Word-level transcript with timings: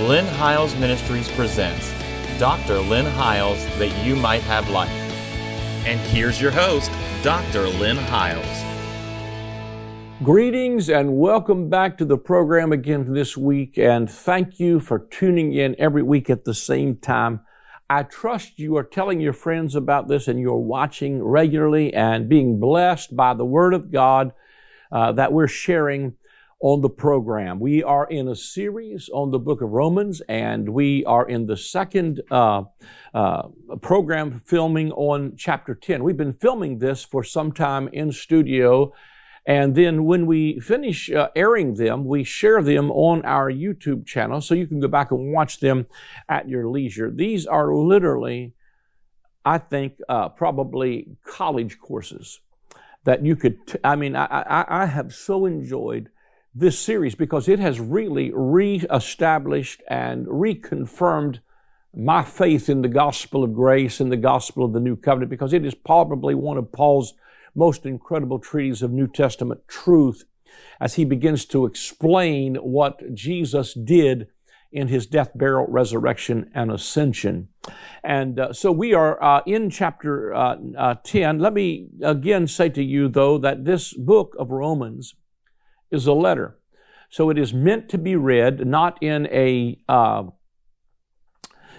Lynn 0.00 0.26
Hiles 0.26 0.74
Ministries 0.74 1.30
presents 1.30 1.94
Dr. 2.40 2.80
Lynn 2.80 3.06
Hiles 3.06 3.64
That 3.78 4.04
You 4.04 4.16
Might 4.16 4.42
Have 4.42 4.68
Life. 4.68 4.90
And 5.86 6.00
here's 6.00 6.42
your 6.42 6.50
host, 6.50 6.90
Dr. 7.22 7.68
Lynn 7.68 7.98
Hiles. 7.98 8.44
Greetings 10.20 10.90
and 10.90 11.16
welcome 11.16 11.70
back 11.70 11.96
to 11.98 12.04
the 12.04 12.18
program 12.18 12.72
again 12.72 13.12
this 13.12 13.36
week. 13.36 13.78
And 13.78 14.10
thank 14.10 14.58
you 14.58 14.80
for 14.80 14.98
tuning 14.98 15.52
in 15.52 15.76
every 15.78 16.02
week 16.02 16.28
at 16.28 16.44
the 16.44 16.54
same 16.54 16.96
time. 16.96 17.42
I 17.88 18.02
trust 18.02 18.58
you 18.58 18.76
are 18.76 18.82
telling 18.82 19.20
your 19.20 19.32
friends 19.32 19.76
about 19.76 20.08
this 20.08 20.26
and 20.26 20.40
you're 20.40 20.56
watching 20.56 21.22
regularly 21.22 21.94
and 21.94 22.28
being 22.28 22.58
blessed 22.58 23.14
by 23.14 23.32
the 23.32 23.44
Word 23.44 23.72
of 23.72 23.92
God 23.92 24.32
uh, 24.90 25.12
that 25.12 25.32
we're 25.32 25.46
sharing 25.46 26.16
on 26.64 26.80
the 26.80 26.88
program. 26.88 27.60
We 27.60 27.82
are 27.82 28.06
in 28.06 28.26
a 28.26 28.34
series 28.34 29.10
on 29.12 29.30
the 29.30 29.38
book 29.38 29.60
of 29.60 29.68
Romans, 29.68 30.22
and 30.30 30.70
we 30.70 31.04
are 31.04 31.28
in 31.28 31.44
the 31.44 31.58
second 31.58 32.22
uh, 32.30 32.62
uh, 33.12 33.48
program 33.82 34.40
filming 34.46 34.90
on 34.92 35.34
chapter 35.36 35.74
10. 35.74 36.02
We've 36.02 36.16
been 36.16 36.32
filming 36.32 36.78
this 36.78 37.04
for 37.04 37.22
some 37.22 37.52
time 37.52 37.90
in 37.92 38.12
studio. 38.12 38.94
And 39.46 39.74
then 39.74 40.06
when 40.06 40.24
we 40.24 40.58
finish 40.58 41.10
uh, 41.10 41.28
airing 41.36 41.74
them, 41.74 42.06
we 42.06 42.24
share 42.24 42.62
them 42.62 42.90
on 42.92 43.22
our 43.26 43.52
YouTube 43.52 44.06
channel 44.06 44.40
so 44.40 44.54
you 44.54 44.66
can 44.66 44.80
go 44.80 44.88
back 44.88 45.10
and 45.10 45.34
watch 45.34 45.60
them 45.60 45.86
at 46.30 46.48
your 46.48 46.66
leisure. 46.66 47.10
These 47.10 47.44
are 47.44 47.74
literally, 47.74 48.54
I 49.44 49.58
think, 49.58 49.98
uh, 50.08 50.30
probably 50.30 51.18
college 51.26 51.78
courses 51.78 52.40
that 53.04 53.22
you 53.22 53.36
could, 53.36 53.66
t- 53.66 53.78
I 53.84 53.96
mean, 53.96 54.16
I, 54.16 54.24
I, 54.24 54.82
I 54.82 54.86
have 54.86 55.12
so 55.12 55.44
enjoyed 55.44 56.08
this 56.54 56.78
series 56.78 57.14
because 57.14 57.48
it 57.48 57.58
has 57.58 57.80
really 57.80 58.30
re-established 58.32 59.82
and 59.88 60.26
reconfirmed 60.26 61.40
my 61.96 62.22
faith 62.22 62.68
in 62.68 62.82
the 62.82 62.88
gospel 62.88 63.42
of 63.42 63.54
grace 63.54 64.00
and 64.00 64.10
the 64.10 64.16
gospel 64.16 64.64
of 64.64 64.72
the 64.72 64.80
new 64.80 64.96
covenant 64.96 65.30
because 65.30 65.52
it 65.52 65.64
is 65.64 65.74
probably 65.74 66.34
one 66.34 66.56
of 66.56 66.70
Paul's 66.72 67.14
most 67.54 67.86
incredible 67.86 68.38
treatises 68.38 68.82
of 68.82 68.92
New 68.92 69.06
Testament 69.06 69.66
truth 69.68 70.24
as 70.80 70.94
he 70.94 71.04
begins 71.04 71.44
to 71.46 71.66
explain 71.66 72.56
what 72.56 73.14
Jesus 73.14 73.74
did 73.74 74.28
in 74.70 74.88
his 74.88 75.06
death, 75.06 75.30
burial, 75.36 75.66
resurrection, 75.68 76.50
and 76.52 76.70
ascension. 76.70 77.48
And 78.02 78.40
uh, 78.40 78.52
so 78.52 78.72
we 78.72 78.92
are 78.92 79.22
uh, 79.22 79.42
in 79.46 79.70
chapter 79.70 80.34
uh, 80.34 80.56
uh 80.76 80.94
10. 81.04 81.38
Let 81.38 81.52
me 81.52 81.86
again 82.02 82.48
say 82.48 82.68
to 82.70 82.82
you, 82.82 83.08
though, 83.08 83.38
that 83.38 83.64
this 83.64 83.94
book 83.94 84.34
of 84.36 84.50
Romans 84.50 85.14
is 85.94 86.06
a 86.06 86.12
letter. 86.12 86.58
So 87.08 87.30
it 87.30 87.38
is 87.38 87.54
meant 87.54 87.88
to 87.90 87.98
be 87.98 88.16
read 88.16 88.66
not 88.66 89.02
in 89.02 89.26
a, 89.28 89.78
uh, 89.88 90.24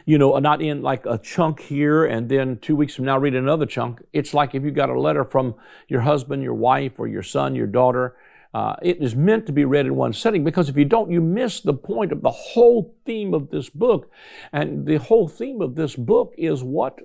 you 0.05 0.17
know, 0.17 0.37
not 0.39 0.61
in 0.61 0.81
like 0.81 1.05
a 1.05 1.17
chunk 1.17 1.59
here 1.59 2.05
and 2.05 2.29
then 2.29 2.57
two 2.59 2.75
weeks 2.75 2.95
from 2.95 3.05
now 3.05 3.17
read 3.17 3.35
another 3.35 3.65
chunk. 3.65 4.01
It's 4.13 4.33
like 4.33 4.55
if 4.55 4.63
you 4.63 4.71
got 4.71 4.89
a 4.89 4.99
letter 4.99 5.25
from 5.25 5.55
your 5.87 6.01
husband, 6.01 6.41
your 6.41 6.53
wife, 6.53 6.99
or 6.99 7.07
your 7.07 7.23
son, 7.23 7.55
your 7.55 7.67
daughter. 7.67 8.15
Uh, 8.53 8.77
it 8.81 9.01
is 9.01 9.17
meant 9.17 9.45
to 9.45 9.51
be 9.51 9.65
read 9.65 9.85
in 9.85 9.95
one 9.95 10.13
setting 10.13 10.45
because 10.45 10.69
if 10.69 10.77
you 10.77 10.85
don't, 10.85 11.11
you 11.11 11.19
miss 11.19 11.59
the 11.59 11.73
point 11.73 12.13
of 12.13 12.21
the 12.21 12.31
whole 12.31 12.95
theme 13.05 13.33
of 13.33 13.49
this 13.49 13.69
book. 13.69 14.09
And 14.53 14.85
the 14.85 14.95
whole 14.95 15.27
theme 15.27 15.59
of 15.59 15.75
this 15.75 15.97
book 15.97 16.33
is 16.37 16.63
what 16.63 17.01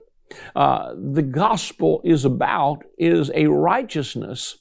uh, 0.54 0.94
the 0.96 1.22
gospel 1.22 2.00
is 2.04 2.24
about 2.24 2.84
is 2.98 3.30
a 3.34 3.46
righteousness, 3.46 4.58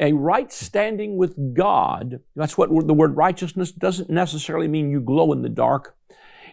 a 0.00 0.12
right 0.12 0.52
standing 0.52 1.16
with 1.16 1.54
God. 1.54 2.20
That's 2.36 2.56
what 2.56 2.70
the 2.86 2.94
word 2.94 3.16
righteousness 3.16 3.72
doesn't 3.72 4.10
necessarily 4.10 4.68
mean 4.68 4.90
you 4.90 5.00
glow 5.00 5.32
in 5.32 5.42
the 5.42 5.48
dark. 5.48 5.96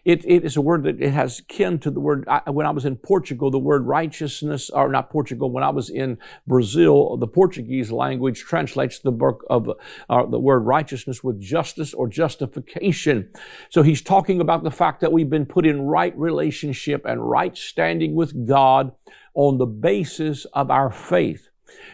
It, 0.05 0.25
it 0.25 0.43
is 0.43 0.55
a 0.55 0.61
word 0.61 0.83
that 0.83 1.01
it 1.01 1.11
has 1.11 1.41
kin 1.47 1.79
to 1.79 1.91
the 1.91 1.99
word, 1.99 2.25
I, 2.27 2.49
when 2.49 2.65
I 2.65 2.71
was 2.71 2.85
in 2.85 2.95
Portugal, 2.95 3.51
the 3.51 3.59
word 3.59 3.85
righteousness, 3.85 4.69
or 4.69 4.89
not 4.89 5.09
Portugal, 5.09 5.51
when 5.51 5.63
I 5.63 5.69
was 5.69 5.89
in 5.89 6.17
Brazil, 6.45 7.17
the 7.17 7.27
Portuguese 7.27 7.91
language 7.91 8.41
translates 8.41 8.99
the, 8.99 9.11
of, 9.49 9.69
uh, 10.09 10.25
the 10.25 10.39
word 10.39 10.59
righteousness 10.59 11.23
with 11.23 11.39
justice 11.39 11.93
or 11.93 12.07
justification. 12.07 13.29
So 13.69 13.81
he's 13.81 14.01
talking 14.01 14.41
about 14.41 14.63
the 14.63 14.71
fact 14.71 15.01
that 15.01 15.11
we've 15.11 15.29
been 15.29 15.45
put 15.45 15.65
in 15.65 15.81
right 15.81 16.17
relationship 16.17 17.05
and 17.05 17.29
right 17.29 17.55
standing 17.57 18.15
with 18.15 18.47
God 18.47 18.91
on 19.33 19.57
the 19.57 19.65
basis 19.65 20.45
of 20.53 20.71
our 20.71 20.91
faith. 20.91 21.46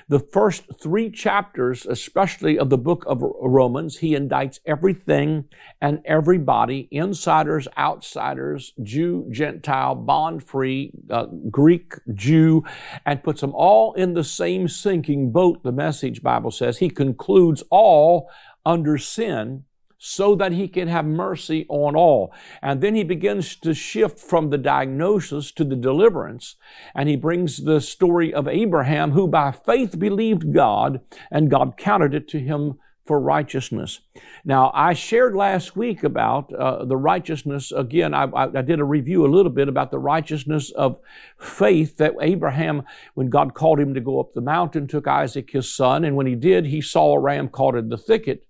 The 0.08 0.20
first 0.20 0.64
three 0.82 1.10
chapters, 1.10 1.86
especially 1.86 2.58
of 2.58 2.70
the 2.70 2.78
book 2.78 3.04
of 3.08 3.22
Romans, 3.22 3.98
he 3.98 4.16
indicts 4.16 4.60
everything 4.66 5.46
and 5.82 6.02
everybody, 6.06 6.88
insiders, 6.92 7.68
outsiders, 7.78 8.74
Jew, 8.82 9.28
Gentile, 9.32 9.96
bond 9.96 10.44
free, 10.44 10.92
uh, 11.10 11.28
Greek, 11.50 11.94
Jew, 12.14 12.64
and 13.06 13.24
puts 13.24 13.42
them 13.42 13.54
all 13.54 13.94
in 13.94 14.14
the 14.14 14.24
same 14.24 14.68
sinking 14.68 15.32
boat, 15.32 15.64
the 15.64 15.72
message 15.72 16.22
Bible 16.22 16.52
says. 16.52 16.78
He 16.78 16.90
concludes 16.90 17.64
all 17.70 18.30
under 18.66 18.98
sin 18.98 19.64
so 20.06 20.36
that 20.36 20.52
he 20.52 20.68
can 20.68 20.90
have 20.90 21.06
mercy 21.06 21.66
on 21.70 21.96
all. 21.96 22.34
And 22.62 22.82
then 22.82 22.94
he 22.94 23.06
begins 23.06 23.56
to 23.56 23.74
shift 23.74 24.20
from 24.20 24.50
the 24.50 24.58
diagnosis 24.58 25.50
to 25.54 25.64
the 25.64 25.78
deliverance. 25.78 26.58
And 26.94 27.08
he 27.08 27.16
brings 27.16 27.64
the 27.64 27.80
story 27.80 28.34
of 28.34 28.46
Abraham, 28.46 29.12
who 29.12 29.30
by 29.30 29.54
faith 29.54 29.98
believed 29.98 30.54
God, 30.54 31.00
and 31.32 31.50
God 31.50 31.78
counted 31.78 32.14
it 32.14 32.28
to 32.30 32.40
him 32.40 32.80
for 33.06 33.18
righteousness. 33.18 34.02
Now, 34.44 34.72
I 34.74 34.94
shared 34.94 35.36
last 35.36 35.78
week 35.78 36.04
about 36.04 36.54
uh, 36.54 36.84
the 36.84 36.98
righteousness. 36.98 37.72
Again, 37.72 38.14
I, 38.14 38.24
I, 38.26 38.44
I, 38.58 38.62
did 38.62 38.82
a 38.82 38.86
review 38.86 39.26
a 39.26 39.32
little 39.34 39.52
bit 39.52 39.70
about 39.70 39.92
the 39.92 40.00
righteousness 40.00 40.70
of 40.72 41.00
faith 41.38 41.96
that 41.98 42.16
Abraham, 42.20 42.84
when 43.14 43.30
God 43.30 43.54
called 43.54 43.80
him 43.80 43.94
to 43.94 44.02
go 44.02 44.20
up 44.20 44.34
the 44.34 44.42
mountain, 44.42 44.88
took 44.88 45.08
Isaac 45.08 45.52
his 45.52 45.74
son, 45.74 46.04
and 46.04 46.18
when 46.18 46.28
he 46.28 46.36
did, 46.36 46.66
he 46.66 46.82
saw 46.82 47.14
a 47.14 47.20
ram 47.20 47.48
caught 47.48 47.76
in 47.76 47.88
the 47.88 47.98
thicket. 47.98 48.46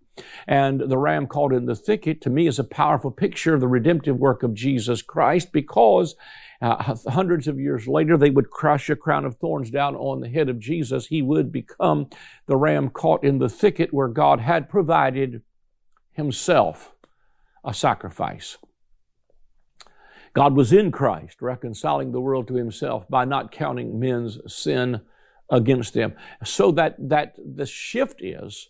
And 0.47 0.79
the 0.79 0.97
ram 0.97 1.27
caught 1.27 1.53
in 1.53 1.65
the 1.65 1.75
thicket 1.75 2.21
to 2.21 2.29
me 2.29 2.47
is 2.47 2.59
a 2.59 2.63
powerful 2.63 3.11
picture 3.11 3.55
of 3.55 3.61
the 3.61 3.67
redemptive 3.67 4.17
work 4.17 4.43
of 4.43 4.53
Jesus 4.53 5.01
Christ 5.01 5.51
because 5.51 6.15
uh, 6.61 6.95
hundreds 7.07 7.47
of 7.47 7.59
years 7.59 7.87
later 7.87 8.17
they 8.17 8.29
would 8.29 8.49
crush 8.49 8.89
a 8.89 8.95
crown 8.95 9.25
of 9.25 9.35
thorns 9.35 9.69
down 9.69 9.95
on 9.95 10.21
the 10.21 10.29
head 10.29 10.49
of 10.49 10.59
Jesus. 10.59 11.07
He 11.07 11.21
would 11.21 11.51
become 11.51 12.09
the 12.45 12.57
ram 12.57 12.89
caught 12.89 13.23
in 13.23 13.39
the 13.39 13.49
thicket 13.49 13.93
where 13.93 14.07
God 14.07 14.39
had 14.39 14.69
provided 14.69 15.41
himself 16.11 16.93
a 17.63 17.73
sacrifice. 17.73 18.57
God 20.33 20.55
was 20.55 20.73
in 20.73 20.91
Christ, 20.91 21.41
reconciling 21.41 22.11
the 22.11 22.21
world 22.21 22.47
to 22.47 22.55
himself 22.55 23.07
by 23.07 23.25
not 23.25 23.51
counting 23.51 23.99
men's 23.99 24.39
sin 24.47 25.01
against 25.49 25.93
them. 25.93 26.15
So 26.43 26.71
that, 26.71 26.95
that 27.09 27.35
the 27.37 27.65
shift 27.65 28.21
is 28.21 28.69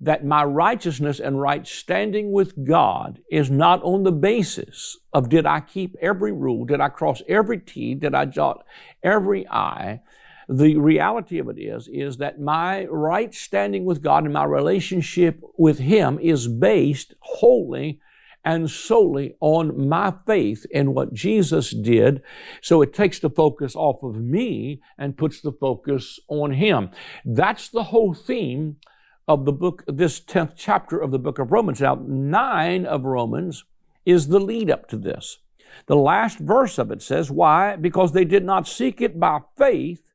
that 0.00 0.24
my 0.24 0.42
righteousness 0.42 1.20
and 1.20 1.40
right 1.40 1.66
standing 1.66 2.32
with 2.32 2.64
God 2.64 3.20
is 3.30 3.50
not 3.50 3.82
on 3.82 4.02
the 4.02 4.12
basis 4.12 4.96
of 5.12 5.28
did 5.28 5.44
I 5.44 5.60
keep 5.60 5.94
every 6.00 6.32
rule, 6.32 6.64
did 6.64 6.80
I 6.80 6.88
cross 6.88 7.22
every 7.28 7.58
T, 7.58 7.94
did 7.94 8.14
I 8.14 8.24
jot 8.24 8.64
every 9.02 9.46
I. 9.48 10.00
The 10.48 10.78
reality 10.78 11.38
of 11.38 11.48
it 11.48 11.60
is, 11.60 11.86
is 11.86 12.16
that 12.16 12.40
my 12.40 12.86
right 12.86 13.32
standing 13.32 13.84
with 13.84 14.02
God 14.02 14.24
and 14.24 14.32
my 14.32 14.44
relationship 14.44 15.40
with 15.58 15.78
Him 15.78 16.18
is 16.18 16.48
based 16.48 17.14
wholly 17.20 18.00
and 18.42 18.70
solely 18.70 19.36
on 19.40 19.88
my 19.88 20.14
faith 20.26 20.66
in 20.70 20.94
what 20.94 21.12
Jesus 21.12 21.70
did. 21.70 22.22
So 22.62 22.80
it 22.80 22.94
takes 22.94 23.18
the 23.18 23.28
focus 23.28 23.76
off 23.76 24.02
of 24.02 24.16
me 24.16 24.80
and 24.98 25.16
puts 25.16 25.42
the 25.42 25.52
focus 25.52 26.18
on 26.26 26.52
Him. 26.52 26.90
That's 27.24 27.68
the 27.68 27.84
whole 27.84 28.14
theme 28.14 28.76
of 29.30 29.44
the 29.44 29.52
book, 29.52 29.84
this 29.86 30.18
10th 30.18 30.54
chapter 30.56 30.98
of 30.98 31.12
the 31.12 31.18
book 31.18 31.38
of 31.38 31.52
Romans. 31.52 31.80
Now, 31.80 32.02
nine 32.04 32.84
of 32.84 33.04
Romans 33.04 33.64
is 34.04 34.26
the 34.26 34.40
lead 34.40 34.68
up 34.72 34.88
to 34.88 34.96
this. 34.96 35.38
The 35.86 35.94
last 35.94 36.40
verse 36.40 36.78
of 36.78 36.90
it 36.90 37.00
says, 37.00 37.30
Why? 37.30 37.76
Because 37.76 38.10
they 38.10 38.24
did 38.24 38.44
not 38.44 38.66
seek 38.66 39.00
it 39.00 39.20
by 39.20 39.42
faith, 39.56 40.12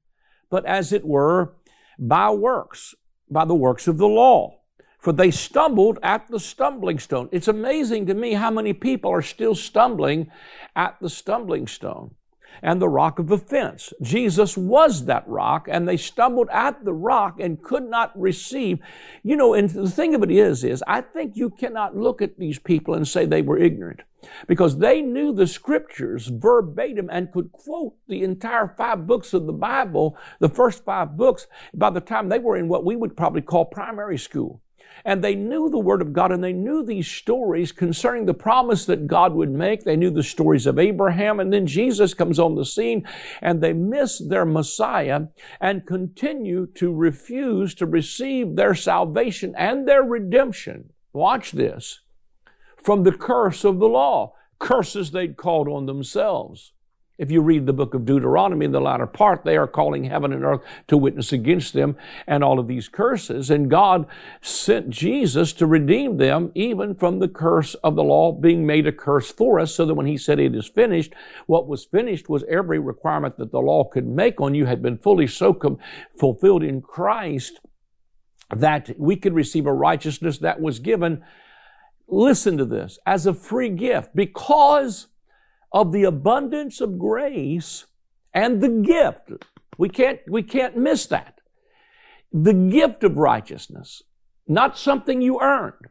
but 0.50 0.66
as 0.66 0.92
it 0.92 1.06
were, 1.06 1.54
by 1.98 2.30
works, 2.30 2.94
by 3.32 3.46
the 3.46 3.56
works 3.56 3.88
of 3.88 3.98
the 3.98 4.08
law. 4.08 4.60
For 5.00 5.14
they 5.14 5.32
stumbled 5.32 5.98
at 6.04 6.28
the 6.28 6.40
stumbling 6.40 7.00
stone. 7.00 7.30
It's 7.32 7.48
amazing 7.48 8.08
to 8.08 8.14
me 8.14 8.34
how 8.34 8.52
many 8.52 8.74
people 8.74 9.12
are 9.12 9.22
still 9.22 9.56
stumbling 9.56 10.30
at 10.76 10.98
the 11.00 11.10
stumbling 11.10 11.68
stone 11.68 12.16
and 12.62 12.82
the 12.82 12.90
rock 12.90 13.20
of 13.20 13.32
offense. 13.32 13.94
Jesus 14.02 14.58
was 14.58 15.06
that 15.06 15.28
rock, 15.28 15.68
and 15.70 15.88
they 15.88 15.98
stumbled 15.98 16.50
at 16.52 16.84
the 16.86 16.94
rock 16.94 17.40
and 17.40 17.62
could 17.62 17.90
not 17.90 18.18
receive. 18.20 18.80
You 19.24 19.36
know, 19.36 19.54
and 19.54 19.70
the 19.70 19.90
thing 19.90 20.16
of 20.16 20.24
it 20.24 20.32
is, 20.32 20.64
is 20.64 20.84
I 20.88 21.02
think 21.02 21.36
you 21.36 21.50
cannot 21.50 21.96
look 21.96 22.22
at 22.22 22.38
these 22.38 22.60
people 22.60 22.94
and 22.94 23.08
say 23.08 23.26
they 23.26 23.42
were 23.42 23.58
ignorant 23.58 24.02
because 24.48 24.78
they 24.78 25.02
knew 25.02 25.34
the 25.34 25.48
scriptures 25.48 26.28
verbatim 26.28 27.10
and 27.12 27.32
could 27.32 27.52
quote 27.52 27.96
the 28.08 28.24
entire 28.24 28.74
five 28.78 29.06
books 29.08 29.34
of 29.34 29.46
the 29.46 29.54
Bible, 29.54 30.18
the 30.40 30.50
first 30.50 30.84
five 30.84 31.18
books, 31.18 31.48
by 31.74 31.90
the 31.90 32.02
time 32.02 32.30
they 32.30 32.40
were 32.40 32.58
in 32.58 32.68
what 32.68 32.86
we 32.86 32.96
would 32.96 33.16
probably 33.16 33.42
call 33.42 33.66
primary 33.66 34.18
school. 34.18 34.62
And 35.06 35.24
they 35.24 35.36
knew 35.36 35.70
the 35.70 35.78
Word 35.78 36.02
of 36.02 36.14
God 36.14 36.32
and 36.32 36.44
they 36.44 36.52
knew 36.52 36.84
these 36.84 37.08
stories 37.08 37.72
concerning 37.72 38.26
the 38.26 38.34
promise 38.34 38.86
that 38.86 39.06
God 39.06 39.36
would 39.36 39.52
make. 39.52 39.84
They 39.84 39.96
knew 39.96 40.10
the 40.10 40.24
stories 40.24 40.66
of 40.66 40.80
Abraham 40.80 41.40
and 41.40 41.54
then 41.54 41.68
Jesus 41.68 42.16
comes 42.16 42.40
on 42.40 42.56
the 42.56 42.66
scene 42.66 43.08
and 43.40 43.62
they 43.62 43.72
miss 43.72 44.18
their 44.18 44.46
Messiah 44.46 45.22
and 45.62 45.86
continue 45.86 46.66
to 46.76 46.92
refuse 46.92 47.76
to 47.76 47.86
receive 47.86 48.56
their 48.56 48.74
salvation 48.74 49.54
and 49.56 49.88
their 49.88 50.04
redemption. 50.04 50.92
Watch 51.14 51.52
this. 51.52 52.02
From 52.76 53.04
the 53.04 53.12
curse 53.14 53.64
of 53.64 53.80
the 53.80 53.88
law. 53.88 54.34
Curses 54.58 55.12
they'd 55.12 55.38
called 55.38 55.68
on 55.68 55.86
themselves. 55.86 56.74
If 57.18 57.32
you 57.32 57.42
read 57.42 57.66
the 57.66 57.74
book 57.74 57.94
of 57.94 58.06
Deuteronomy 58.06 58.66
in 58.66 58.74
the 58.74 58.82
latter 58.82 59.08
part, 59.08 59.46
they 59.46 59.56
are 59.56 59.68
calling 59.68 60.04
heaven 60.04 60.34
and 60.34 60.44
earth 60.44 60.62
to 60.88 60.98
witness 60.98 61.32
against 61.32 61.74
them 61.74 61.96
and 62.28 62.44
all 62.44 62.60
of 62.60 62.68
these 62.68 62.90
curses. 62.90 63.50
And 63.50 63.70
God 63.70 64.06
sent 64.42 64.90
Jesus 64.90 65.54
to 65.54 65.66
redeem 65.66 66.18
them 66.18 66.52
even 66.56 66.94
from 66.94 67.20
the 67.20 67.30
curse 67.30 67.74
of 67.76 67.96
the 67.96 68.04
law 68.04 68.34
being 68.34 68.66
made 68.66 68.86
a 68.86 68.92
curse 68.92 69.32
for 69.32 69.62
us 69.62 69.74
so 69.74 69.86
that 69.86 69.94
when 69.94 70.08
he 70.08 70.18
said 70.18 70.40
it 70.40 70.54
is 70.54 70.68
finished, 70.68 71.14
what 71.46 71.68
was 71.68 71.86
finished 71.86 72.28
was 72.28 72.44
every 72.50 72.80
requirement 72.80 73.38
that 73.38 73.52
the 73.52 73.62
law 73.62 73.86
could 73.86 74.06
make 74.06 74.42
on 74.42 74.54
you 74.54 74.66
had 74.66 74.82
been 74.82 74.98
fully 74.98 75.28
so 75.28 75.54
com- 75.54 75.80
fulfilled 76.20 76.64
in 76.64 76.82
Christ 76.82 77.62
that 78.54 78.90
we 79.00 79.16
could 79.16 79.34
receive 79.34 79.66
a 79.66 79.74
righteousness 79.74 80.40
that 80.40 80.60
was 80.60 80.80
given. 80.80 81.24
Listen 82.10 82.58
to 82.58 82.66
this 82.66 83.00
as 83.06 83.26
a 83.26 83.34
free 83.34 83.70
gift 83.70 84.14
because 84.14 85.08
of 85.72 85.92
the 85.92 86.04
abundance 86.04 86.82
of 86.82 86.98
grace 86.98 87.86
and 88.34 88.62
the 88.62 88.70
gift. 88.70 89.32
We 89.78 89.90
can't, 89.90 90.20
we 90.28 90.44
can't 90.44 90.78
miss 90.78 91.06
that. 91.08 91.40
The 92.32 92.54
gift 92.54 93.04
of 93.04 93.18
righteousness, 93.18 94.04
not 94.48 94.78
something 94.78 95.22
you 95.22 95.40
earned. 95.42 95.88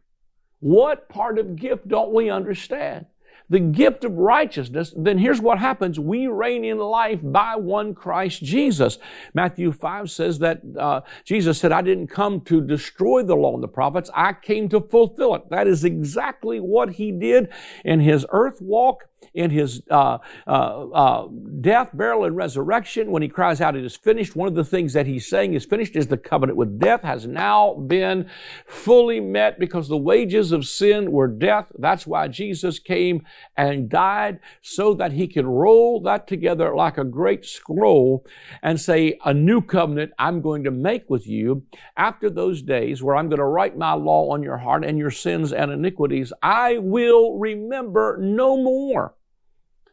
What 0.61 1.09
part 1.09 1.39
of 1.39 1.57
gift 1.57 1.89
don't 1.89 2.13
we 2.13 2.31
understand? 2.31 3.07
the 3.49 3.61
gift 3.61 4.05
of 4.05 4.17
righteousness, 4.17 4.95
then 4.97 5.19
here's 5.19 5.41
what 5.41 5.59
happens. 5.59 6.01
We 6.01 6.27
reign 6.27 6.65
in 6.65 6.79
life 6.79 7.21
by 7.23 7.57
one 7.57 7.95
Christ 7.95 8.43
Jesus. 8.43 8.99
Matthew 9.35 9.71
5 9.71 10.11
says 10.11 10.39
that 10.39 10.63
uh, 10.79 11.03
Jesus 11.25 11.59
said, 11.59 11.71
I 11.71 11.83
didn't 11.83 12.07
come 12.07 12.41
to 12.43 12.61
destroy 12.61 13.23
the 13.23 13.37
law 13.37 13.55
and 13.55 13.63
the 13.63 13.69
prophets. 13.69 14.11
I 14.15 14.33
came 14.33 14.69
to 14.71 14.81
fulfill 14.81 15.35
it. 15.35 15.51
That 15.51 15.67
is 15.67 15.85
exactly 15.85 16.59
what 16.59 16.95
he 16.95 17.13
did 17.13 17.49
in 17.85 18.01
his 18.01 18.25
earth 18.31 18.61
walk 18.61 19.09
in 19.33 19.51
his 19.51 19.83
uh, 19.91 20.19
uh, 20.47 20.89
uh, 20.91 21.29
death, 21.61 21.91
burial, 21.95 22.25
and 22.25 22.37
resurrection, 22.37 23.11
when 23.11 23.23
he 23.23 23.29
cries 23.29 23.61
out, 23.61 23.77
It 23.77 23.85
is 23.85 23.97
finished, 23.97 24.37
one 24.37 24.49
of 24.49 24.55
the 24.55 24.65
things 24.65 24.93
that 24.93 25.07
he's 25.07 25.27
saying 25.27 25.55
is 25.55 25.65
finished 25.65 25.97
is 25.97 26.07
the 26.07 26.17
covenant 26.17 26.57
with 26.57 26.79
death 26.79 27.03
has 27.03 27.27
now 27.27 27.75
been 27.75 28.29
fully 28.67 29.21
met 29.21 29.59
because 29.59 29.89
the 29.89 29.97
wages 29.97 30.53
of 30.53 30.67
sin 30.67 31.13
were 31.13 31.29
death. 31.29 31.71
That's 31.79 32.07
why 32.07 32.29
Jesus 32.29 32.79
came 32.79 33.25
and 33.57 33.89
died 33.89 34.41
so 34.63 34.95
that 34.95 35.13
he 35.13 35.29
could 35.29 35.47
roll 35.47 36.01
that 36.03 36.27
together 36.27 36.75
like 36.75 36.99
a 36.99 37.05
great 37.05 37.45
scroll 37.45 38.25
and 38.63 38.81
say, 38.81 39.19
A 39.25 39.33
new 39.35 39.61
covenant 39.61 40.13
I'm 40.19 40.41
going 40.41 40.65
to 40.65 40.71
make 40.71 41.09
with 41.09 41.27
you 41.27 41.65
after 41.97 42.31
those 42.31 42.63
days 42.63 43.03
where 43.03 43.17
I'm 43.17 43.29
going 43.29 43.39
to 43.39 43.45
write 43.45 43.77
my 43.77 43.93
law 43.93 44.31
on 44.33 44.43
your 44.43 44.59
heart 44.59 44.85
and 44.85 44.99
your 44.99 45.11
sins 45.11 45.53
and 45.53 45.71
iniquities. 45.71 46.33
I 46.43 46.79
will 46.79 47.39
remember 47.39 48.19
no 48.21 48.57
more. 48.57 49.14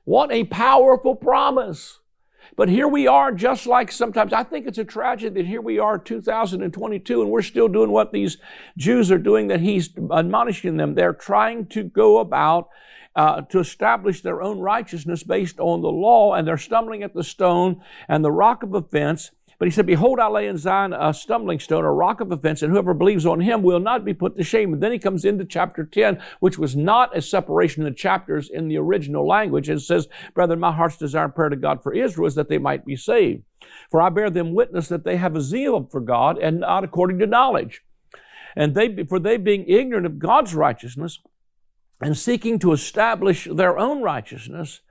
What 0.03 0.31
a 0.31 0.43
powerful 0.45 1.15
promise. 1.15 1.99
But 2.55 2.69
here 2.69 2.87
we 2.87 3.07
are, 3.07 3.31
just 3.31 3.65
like 3.65 3.91
sometimes 3.91 4.33
I 4.33 4.43
think 4.43 4.67
it's 4.67 4.77
a 4.77 4.83
tragedy 4.83 5.41
that 5.41 5.47
here 5.47 5.61
we 5.61 5.79
are, 5.79 5.97
2022, 5.97 7.21
and 7.21 7.31
we're 7.31 7.41
still 7.41 7.67
doing 7.67 7.91
what 7.91 8.11
these 8.11 8.37
Jews 8.77 9.11
are 9.11 9.17
doing, 9.17 9.47
that 9.47 9.61
he's 9.61 9.89
admonishing 10.11 10.77
them. 10.77 10.95
They're 10.95 11.13
trying 11.13 11.67
to 11.67 11.83
go 11.83 12.17
about 12.17 12.69
uh, 13.15 13.41
to 13.41 13.59
establish 13.59 14.21
their 14.21 14.41
own 14.41 14.59
righteousness 14.59 15.23
based 15.23 15.59
on 15.59 15.81
the 15.81 15.91
law, 15.91 16.33
and 16.33 16.47
they're 16.47 16.57
stumbling 16.57 17.03
at 17.03 17.13
the 17.13 17.23
stone 17.23 17.81
and 18.07 18.23
the 18.23 18.31
rock 18.31 18.63
of 18.63 18.73
offense 18.73 19.31
but 19.61 19.67
he 19.67 19.71
said, 19.71 19.85
Behold, 19.85 20.19
I 20.19 20.27
lay 20.27 20.47
in 20.47 20.57
Zion 20.57 20.91
a 20.91 21.13
stumbling 21.13 21.59
stone, 21.59 21.85
a 21.85 21.93
rock 21.93 22.19
of 22.19 22.31
offense, 22.31 22.63
and 22.63 22.73
whoever 22.73 22.95
believes 22.95 23.27
on 23.27 23.41
him 23.41 23.61
will 23.61 23.79
not 23.79 24.03
be 24.03 24.11
put 24.11 24.35
to 24.35 24.43
shame. 24.43 24.73
And 24.73 24.81
then 24.81 24.91
he 24.91 24.97
comes 24.97 25.23
into 25.23 25.45
chapter 25.45 25.83
10, 25.85 26.19
which 26.39 26.57
was 26.57 26.75
not 26.75 27.15
a 27.15 27.21
separation 27.21 27.83
of 27.83 27.93
the 27.93 27.95
chapters 27.95 28.49
in 28.49 28.69
the 28.69 28.79
original 28.79 29.27
language. 29.27 29.69
It 29.69 29.81
says, 29.81 30.07
Brethren, 30.33 30.59
my 30.59 30.71
heart's 30.71 30.97
desire 30.97 31.25
and 31.25 31.35
prayer 31.35 31.49
to 31.49 31.55
God 31.55 31.83
for 31.83 31.93
Israel 31.93 32.25
is 32.25 32.33
that 32.33 32.49
they 32.49 32.57
might 32.57 32.87
be 32.87 32.95
saved. 32.95 33.43
For 33.91 34.01
I 34.01 34.09
bear 34.09 34.31
them 34.31 34.55
witness 34.55 34.87
that 34.87 35.03
they 35.03 35.17
have 35.17 35.35
a 35.35 35.41
zeal 35.41 35.87
for 35.91 36.01
God 36.01 36.39
and 36.39 36.61
not 36.61 36.83
according 36.83 37.19
to 37.19 37.27
knowledge. 37.27 37.83
And 38.55 38.73
they, 38.73 39.03
for 39.03 39.19
they 39.19 39.37
being 39.37 39.65
ignorant 39.67 40.07
of 40.07 40.17
God's 40.17 40.55
righteousness 40.55 41.19
and 42.01 42.17
seeking 42.17 42.57
to 42.57 42.71
establish 42.71 43.47
their 43.47 43.77
own 43.77 44.01
righteousness, 44.01 44.81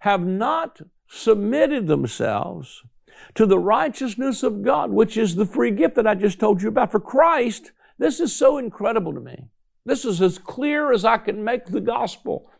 have 0.00 0.20
not 0.20 0.82
submitted 1.08 1.86
themselves 1.86 2.82
to 3.34 3.46
the 3.46 3.58
righteousness 3.58 4.42
of 4.42 4.62
God, 4.62 4.90
which 4.90 5.16
is 5.16 5.34
the 5.34 5.46
free 5.46 5.70
gift 5.70 5.94
that 5.96 6.06
I 6.06 6.14
just 6.14 6.38
told 6.38 6.62
you 6.62 6.68
about. 6.68 6.92
For 6.92 7.00
Christ, 7.00 7.72
this 7.98 8.20
is 8.20 8.34
so 8.34 8.58
incredible 8.58 9.14
to 9.14 9.20
me. 9.20 9.46
This 9.84 10.04
is 10.04 10.20
as 10.20 10.38
clear 10.38 10.92
as 10.92 11.04
I 11.04 11.18
can 11.18 11.42
make 11.42 11.66
the 11.66 11.80
gospel. 11.80 12.50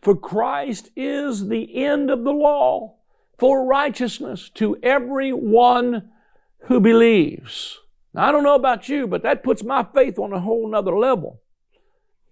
For 0.00 0.16
Christ 0.16 0.90
is 0.96 1.48
the 1.48 1.84
end 1.84 2.10
of 2.10 2.24
the 2.24 2.32
law 2.32 2.96
for 3.38 3.66
righteousness 3.66 4.50
to 4.54 4.76
everyone 4.82 6.10
who 6.64 6.80
believes. 6.80 7.78
Now, 8.14 8.28
I 8.28 8.32
don't 8.32 8.44
know 8.44 8.54
about 8.54 8.88
you, 8.88 9.06
but 9.06 9.22
that 9.22 9.42
puts 9.42 9.64
my 9.64 9.84
faith 9.94 10.18
on 10.18 10.32
a 10.32 10.40
whole 10.40 10.68
nother 10.68 10.96
level. 10.96 11.40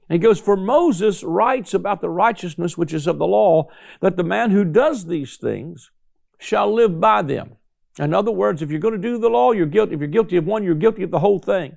And 0.09 0.15
he 0.15 0.19
goes, 0.19 0.41
For 0.41 0.57
Moses 0.57 1.23
writes 1.23 1.73
about 1.73 2.01
the 2.01 2.11
righteousness 2.11 2.77
which 2.77 2.93
is 2.93 3.07
of 3.07 3.19
the 3.19 3.27
law, 3.27 3.69
that 4.01 4.17
the 4.17 4.25
man 4.25 4.51
who 4.51 4.65
does 4.65 5.07
these 5.07 5.37
things 5.37 5.91
shall 6.39 6.73
live 6.73 7.01
by 7.01 7.23
them. 7.23 7.57
In 8.01 8.15
other 8.15 8.31
words, 8.31 8.63
if 8.63 8.71
you're 8.71 8.81
going 8.81 8.95
to 8.95 8.99
do 8.99 9.19
the 9.19 9.29
law, 9.29 9.53
you're 9.53 9.67
guilty. 9.67 9.93
If 9.93 10.01
you're 10.01 10.09
guilty 10.09 10.39
of 10.39 10.47
one, 10.47 10.65
you're 10.65 10.75
guilty 10.75 11.03
of 11.03 11.11
the 11.11 11.19
whole 11.19 11.39
thing. 11.39 11.77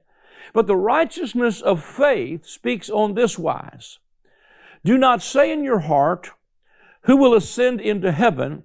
But 0.53 0.67
the 0.67 0.75
righteousness 0.75 1.61
of 1.61 1.83
faith 1.83 2.45
speaks 2.45 2.89
on 2.89 3.13
this 3.13 3.37
wise. 3.37 3.99
Do 4.85 4.97
not 4.97 5.21
say 5.21 5.51
in 5.51 5.65
your 5.65 5.79
heart, 5.79 6.31
who 7.01 7.17
will 7.17 7.35
ascend 7.35 7.81
into 7.81 8.13
heaven? 8.13 8.63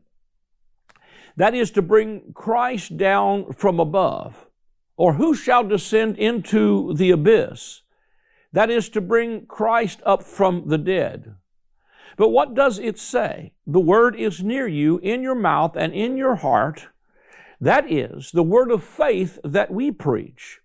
That 1.37 1.53
is 1.53 1.73
to 1.73 1.83
bring 1.83 2.33
Christ 2.33 2.97
down 2.97 3.53
from 3.53 3.81
above. 3.81 4.47
Or 4.97 5.15
who 5.15 5.35
shall 5.35 5.65
descend 5.65 6.17
into 6.17 6.95
the 6.95 7.11
abyss? 7.11 7.83
That 8.53 8.71
is 8.71 8.89
to 8.91 9.01
bring 9.01 9.47
Christ 9.47 10.01
up 10.07 10.23
from 10.23 10.69
the 10.69 10.79
dead. 10.79 11.35
But 12.17 12.29
what 12.29 12.55
does 12.55 12.79
it 12.79 13.01
say? 13.01 13.53
The 13.67 13.81
word 13.81 14.15
is 14.15 14.45
near 14.45 14.69
you, 14.69 14.99
in 14.99 15.23
your 15.23 15.35
mouth 15.35 15.75
and 15.77 15.93
in 15.93 16.17
your 16.17 16.37
heart 16.37 16.87
that 17.61 17.91
is 17.91 18.31
the 18.33 18.43
word 18.43 18.71
of 18.71 18.85
faith 18.85 19.39
that 19.43 19.71
we 19.71 19.91
preach. 19.91 20.61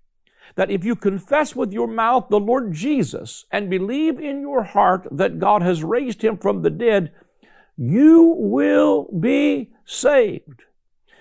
That 0.56 0.70
if 0.70 0.86
you 0.86 0.96
confess 0.96 1.56
with 1.56 1.74
your 1.74 1.88
mouth 1.88 2.28
the 2.30 2.40
Lord 2.40 2.74
Jesus 2.74 3.46
and 3.52 3.70
believe 3.70 4.20
in 4.20 4.42
your 4.42 4.64
heart 4.64 5.08
that 5.12 5.40
God 5.40 5.64
has 5.64 5.84
raised 5.84 6.22
him 6.22 6.38
from 6.38 6.62
the 6.62 6.70
dead, 6.70 7.12
you 7.76 8.36
will 8.38 9.10
be 9.20 9.72
saved. 9.86 10.66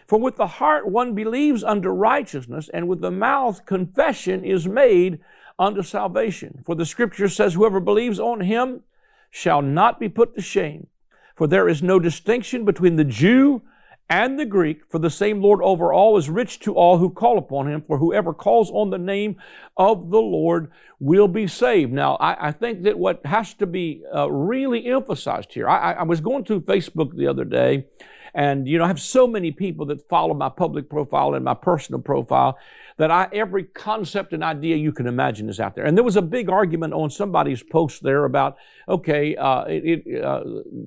For 0.07 0.19
with 0.19 0.37
the 0.37 0.47
heart 0.47 0.87
one 0.87 1.15
believes 1.15 1.65
unto 1.65 1.89
righteousness, 1.89 2.69
and 2.75 2.87
with 2.87 3.01
the 3.01 3.11
mouth 3.11 3.65
confession 3.65 4.45
is 4.45 4.69
made 4.69 5.21
unto 5.59 5.83
salvation. 5.83 6.63
For 6.67 6.75
the 6.75 6.85
scripture 6.85 7.29
says, 7.29 7.55
Whoever 7.55 7.81
believes 7.81 8.21
on 8.21 8.43
him 8.43 8.83
shall 9.31 9.63
not 9.63 9.99
be 9.99 10.11
put 10.11 10.35
to 10.35 10.43
shame. 10.43 10.89
For 11.35 11.47
there 11.47 11.69
is 11.69 11.83
no 11.83 11.99
distinction 11.99 12.67
between 12.67 12.97
the 12.97 13.05
Jew 13.05 13.63
and 14.13 14.39
the 14.39 14.45
Greek, 14.45 14.83
for 14.91 14.99
the 14.99 15.09
same 15.09 15.41
Lord 15.41 15.63
over 15.63 15.91
all 15.91 16.19
is 16.19 16.29
rich 16.29 16.61
to 16.61 16.75
all 16.75 16.99
who 16.99 17.09
call 17.09 17.39
upon 17.39 17.67
him, 17.67 17.83
for 17.87 17.97
whoever 17.97 18.35
calls 18.35 18.71
on 18.71 18.91
the 18.91 18.99
name 18.99 19.37
of 19.79 20.11
the 20.11 20.21
Lord 20.21 20.71
will 21.01 21.29
be 21.29 21.47
saved. 21.47 21.95
Now, 21.95 22.17
I, 22.17 22.49
I 22.49 22.53
think 22.53 22.83
that 22.83 22.99
what 22.99 23.25
has 23.25 23.55
to 23.55 23.67
be 23.67 24.03
uh, 24.15 24.31
really 24.31 24.85
emphasized 24.85 25.55
here, 25.55 25.67
I, 25.67 25.93
I 25.93 26.03
was 26.03 26.21
going 26.21 26.45
through 26.45 26.61
Facebook 26.61 27.17
the 27.17 27.27
other 27.27 27.47
day, 27.47 27.87
and 28.35 28.69
you 28.69 28.77
know, 28.77 28.85
I 28.85 28.89
have 28.89 29.01
so 29.01 29.27
many 29.27 29.51
people 29.51 29.87
that 29.87 30.07
follow 30.11 30.35
my 30.35 30.51
public 30.51 30.91
profile 30.91 31.33
and 31.33 31.43
my 31.43 31.55
personal 31.55 32.03
profile, 32.03 32.59
that 32.99 33.11
I, 33.11 33.29
every 33.33 33.65
concept 33.65 34.33
and 34.33 34.43
idea 34.43 34.77
you 34.77 34.93
can 34.93 35.07
imagine 35.07 35.49
is 35.49 35.61
out 35.61 35.75
there. 35.75 35.85
And 35.85 35.97
there 35.97 36.05
was 36.05 36.17
a 36.17 36.23
big 36.23 36.49
argument 36.49 36.93
on 36.95 37.11
somebody's 37.11 37.63
post 37.63 38.03
there 38.03 38.25
about, 38.25 38.57
okay, 38.89 39.37
uh, 39.37 39.65
it, 39.67 40.23
uh, 40.23 40.43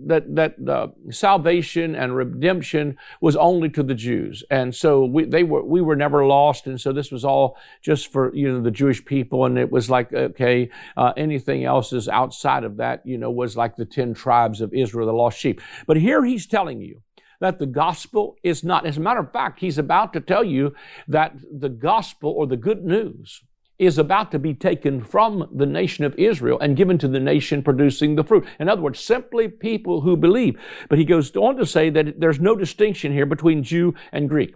that, 0.08 0.36
that 0.36 0.56
uh, 0.68 0.88
salvation 1.10 1.96
and 1.96 2.16
redemption 2.16 2.98
was 3.22 3.36
only 3.36 3.70
to 3.70 3.84
the 3.84 3.96
Jews. 3.96 4.44
And 4.50 4.76
so 4.76 5.06
we, 5.06 5.26
they 5.26 5.44
were, 5.44 5.64
we 5.64 5.82
were 5.82 5.96
never 5.96 6.26
lost. 6.26 6.68
And 6.68 6.80
so 6.80 6.92
this 6.92 7.12
was 7.12 7.26
all 7.26 7.58
just 7.82 8.12
for, 8.12 8.34
you 8.36 8.52
know, 8.52 8.62
the 8.62 8.72
Jewish 8.72 9.04
people. 9.04 9.46
And 9.46 9.58
it 9.58 9.72
was 9.72 9.90
like, 9.90 10.14
okay, 10.14 10.70
uh, 10.98 11.14
anything 11.18 11.64
else 11.64 11.94
is 11.94 12.08
outside 12.08 12.64
of 12.64 12.78
that, 12.78 13.06
you 13.06 13.18
know, 13.18 13.32
was 13.32 13.58
like 13.58 13.76
the 13.76 13.86
10 13.86 14.14
tribes 14.14 14.62
of 14.62 14.74
Israel, 14.74 15.08
the 15.08 15.14
lost 15.14 15.38
sheep. 15.38 15.62
But 15.88 15.98
here 15.98 16.24
he's 16.24 16.46
telling 16.46 16.82
you, 16.82 17.02
that 17.42 17.60
the 17.60 17.66
gospel 17.66 18.36
is 18.44 18.64
not. 18.64 18.86
As 18.86 18.98
a 18.98 19.02
matter 19.02 19.20
of 19.20 19.32
fact, 19.32 19.60
he's 19.60 19.78
about 19.78 20.14
to 20.14 20.22
tell 20.22 20.44
you 20.44 20.74
that 21.08 21.36
the 21.52 21.70
gospel 21.70 22.32
or 22.32 22.48
the 22.48 22.58
good 22.58 22.84
news 22.84 23.42
is 23.78 23.98
about 23.98 24.32
to 24.32 24.40
be 24.40 24.54
taken 24.54 25.04
from 25.04 25.50
the 25.54 25.66
nation 25.66 26.06
of 26.06 26.16
Israel 26.18 26.58
and 26.60 26.78
given 26.78 26.98
to 26.98 27.08
the 27.08 27.20
nation 27.20 27.62
producing 27.62 28.16
the 28.16 28.24
fruit. 28.24 28.46
In 28.60 28.70
other 28.70 28.82
words, 28.82 29.00
simply 29.00 29.50
people 29.50 30.02
who 30.02 30.16
believe. 30.16 30.58
But 30.88 30.98
he 30.98 31.04
goes 31.04 31.36
on 31.36 31.58
to 31.58 31.66
say 31.66 31.90
that 31.90 32.20
there's 32.20 32.40
no 32.40 32.56
distinction 32.56 33.12
here 33.12 33.26
between 33.26 33.64
Jew 33.64 33.94
and 34.14 34.30
Greek. 34.30 34.56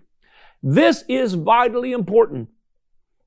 This 0.64 1.04
is 1.10 1.34
vitally 1.34 1.92
important 1.92 2.50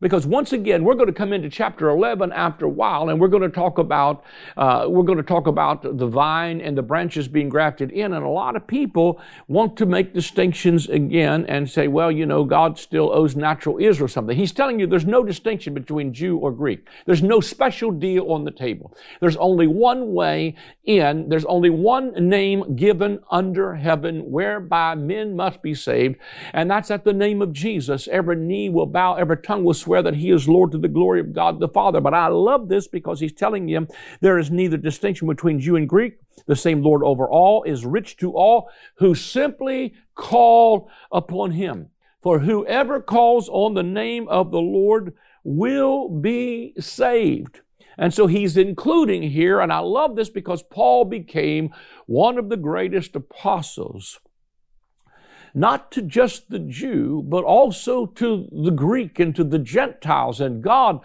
because 0.02 0.26
once 0.26 0.52
again, 0.52 0.82
we're 0.82 0.96
going 0.96 1.06
to 1.06 1.12
come 1.12 1.32
into 1.32 1.48
chapter 1.48 1.88
11 1.88 2.32
after 2.32 2.66
a 2.66 2.68
while, 2.68 3.08
and 3.08 3.20
we're 3.20 3.28
going 3.28 3.44
to 3.44 3.48
talk 3.48 3.78
about 3.78 4.24
uh, 4.56 4.84
we're 4.88 5.04
going 5.04 5.16
to 5.16 5.24
talk 5.24 5.46
about 5.46 5.96
the 5.96 6.06
vine 6.06 6.60
and 6.60 6.76
the 6.76 6.82
branches 6.82 7.28
being 7.28 7.48
grafted 7.48 7.92
in. 7.92 8.12
And 8.12 8.24
a 8.24 8.28
lot 8.28 8.56
of 8.56 8.66
people 8.66 9.20
want 9.46 9.76
to 9.76 9.86
make 9.86 10.12
distinctions 10.12 10.88
again 10.88 11.46
and 11.46 11.70
say, 11.70 11.86
well, 11.86 12.10
you 12.10 12.26
know, 12.26 12.44
God 12.44 12.78
still 12.78 13.12
owes 13.12 13.36
natural 13.36 13.78
Israel 13.78 14.08
something. 14.08 14.36
He's 14.36 14.50
telling 14.50 14.80
you 14.80 14.88
there's 14.88 15.06
no 15.06 15.22
distinction 15.22 15.72
between 15.72 16.12
Jew 16.12 16.36
or 16.36 16.50
Greek. 16.50 16.86
There's 17.06 17.22
no 17.22 17.40
special 17.40 17.92
deal 17.92 18.32
on 18.32 18.44
the 18.44 18.50
table. 18.50 18.92
There's 19.20 19.36
only 19.36 19.68
one 19.68 20.12
way 20.12 20.56
in. 20.84 21.28
There's 21.28 21.44
only 21.44 21.70
one 21.70 22.28
name 22.28 22.74
given 22.74 23.20
under 23.30 23.76
heaven 23.76 24.32
whereby 24.32 24.96
men 24.96 25.36
must 25.36 25.62
be 25.62 25.74
saved, 25.74 26.16
and 26.52 26.68
that's 26.68 26.90
at 26.90 27.04
the 27.04 27.12
name 27.12 27.40
of 27.40 27.52
Jesus. 27.52 28.08
Every 28.08 28.34
knee 28.34 28.68
will 28.68 28.86
bow, 28.86 29.14
every 29.14 29.36
tongue 29.36 29.62
will 29.62 29.74
swear 29.74 29.91
that 30.00 30.14
he 30.14 30.30
is 30.30 30.48
Lord 30.48 30.72
to 30.72 30.78
the 30.78 30.88
glory 30.88 31.20
of 31.20 31.32
God 31.32 31.60
the 31.60 31.68
Father. 31.68 32.00
But 32.00 32.14
I 32.14 32.28
love 32.28 32.68
this 32.68 32.88
because 32.88 33.20
he's 33.20 33.32
telling 33.32 33.66
them 33.66 33.88
there 34.20 34.38
is 34.38 34.50
neither 34.50 34.76
distinction 34.76 35.28
between 35.28 35.60
Jew 35.60 35.76
and 35.76 35.88
Greek. 35.88 36.18
The 36.46 36.56
same 36.56 36.82
Lord 36.82 37.02
over 37.02 37.28
all 37.28 37.64
is 37.64 37.84
rich 37.84 38.16
to 38.18 38.32
all 38.32 38.70
who 38.96 39.14
simply 39.14 39.94
call 40.14 40.88
upon 41.10 41.50
him. 41.50 41.88
For 42.22 42.38
whoever 42.38 43.00
calls 43.00 43.48
on 43.48 43.74
the 43.74 43.82
name 43.82 44.28
of 44.28 44.50
the 44.52 44.60
Lord 44.60 45.14
will 45.42 46.08
be 46.08 46.72
saved. 46.78 47.60
And 47.98 48.14
so 48.14 48.26
he's 48.26 48.56
including 48.56 49.22
here, 49.22 49.60
and 49.60 49.72
I 49.72 49.80
love 49.80 50.16
this 50.16 50.30
because 50.30 50.62
Paul 50.62 51.04
became 51.04 51.74
one 52.06 52.38
of 52.38 52.48
the 52.48 52.56
greatest 52.56 53.14
apostles 53.16 54.20
not 55.54 55.90
to 55.92 56.02
just 56.02 56.50
the 56.50 56.58
Jew, 56.58 57.22
but 57.26 57.44
also 57.44 58.06
to 58.06 58.48
the 58.50 58.70
Greek 58.70 59.18
and 59.18 59.34
to 59.36 59.44
the 59.44 59.58
Gentiles. 59.58 60.40
And 60.40 60.62
God 60.62 61.00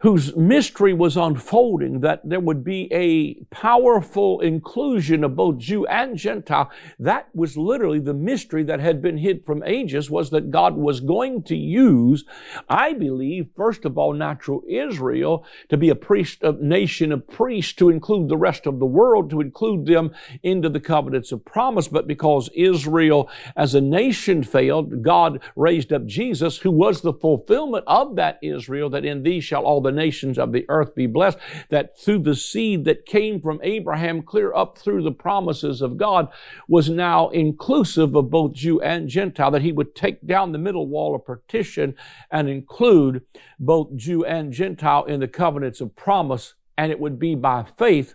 whose 0.00 0.36
mystery 0.36 0.92
was 0.92 1.16
unfolding, 1.16 2.00
that 2.00 2.20
there 2.24 2.40
would 2.40 2.64
be 2.64 2.88
a 2.92 3.34
powerful 3.54 4.40
inclusion 4.40 5.24
of 5.24 5.36
both 5.36 5.58
Jew 5.58 5.86
and 5.86 6.16
Gentile. 6.16 6.70
That 6.98 7.28
was 7.34 7.56
literally 7.56 8.00
the 8.00 8.14
mystery 8.14 8.62
that 8.64 8.80
had 8.80 9.02
been 9.02 9.18
hid 9.18 9.44
from 9.44 9.62
ages 9.64 10.10
was 10.10 10.30
that 10.30 10.50
God 10.50 10.76
was 10.76 11.00
going 11.00 11.42
to 11.44 11.56
use, 11.56 12.24
I 12.68 12.92
believe, 12.92 13.48
first 13.56 13.84
of 13.84 13.98
all, 13.98 14.12
natural 14.12 14.62
Israel 14.68 15.44
to 15.68 15.76
be 15.76 15.88
a 15.88 15.94
priest, 15.94 16.42
a 16.42 16.52
nation 16.52 17.12
of 17.12 17.26
priests 17.26 17.72
to 17.74 17.90
include 17.90 18.28
the 18.28 18.36
rest 18.36 18.66
of 18.66 18.78
the 18.78 18.86
world, 18.86 19.30
to 19.30 19.40
include 19.40 19.86
them 19.86 20.12
into 20.42 20.68
the 20.68 20.80
covenants 20.80 21.32
of 21.32 21.44
promise. 21.44 21.88
But 21.88 22.06
because 22.06 22.50
Israel 22.54 23.28
as 23.56 23.74
a 23.74 23.80
nation 23.80 24.42
failed, 24.42 25.02
God 25.02 25.40
raised 25.56 25.92
up 25.92 26.06
Jesus, 26.06 26.58
who 26.58 26.70
was 26.70 27.00
the 27.00 27.12
fulfillment 27.12 27.84
of 27.86 28.16
that 28.16 28.38
Israel, 28.42 28.90
that 28.90 29.04
in 29.04 29.22
thee 29.22 29.40
shall 29.40 29.64
all 29.64 29.73
the 29.80 29.92
nations 29.92 30.38
of 30.38 30.52
the 30.52 30.64
earth 30.68 30.94
be 30.94 31.06
blessed, 31.06 31.38
that 31.68 31.98
through 31.98 32.20
the 32.20 32.34
seed 32.34 32.84
that 32.84 33.06
came 33.06 33.40
from 33.40 33.60
Abraham 33.62 34.22
clear 34.22 34.54
up 34.54 34.78
through 34.78 35.02
the 35.02 35.12
promises 35.12 35.80
of 35.80 35.96
God 35.96 36.28
was 36.68 36.88
now 36.88 37.28
inclusive 37.30 38.14
of 38.14 38.30
both 38.30 38.54
Jew 38.54 38.80
and 38.80 39.08
Gentile, 39.08 39.50
that 39.50 39.62
he 39.62 39.72
would 39.72 39.94
take 39.94 40.26
down 40.26 40.52
the 40.52 40.58
middle 40.58 40.86
wall 40.86 41.14
of 41.14 41.24
partition 41.24 41.94
and 42.30 42.48
include 42.48 43.22
both 43.58 43.94
Jew 43.96 44.24
and 44.24 44.52
Gentile 44.52 45.04
in 45.04 45.20
the 45.20 45.28
covenants 45.28 45.80
of 45.80 45.96
promise, 45.96 46.54
and 46.76 46.90
it 46.90 47.00
would 47.00 47.18
be 47.18 47.34
by 47.34 47.64
faith, 47.64 48.14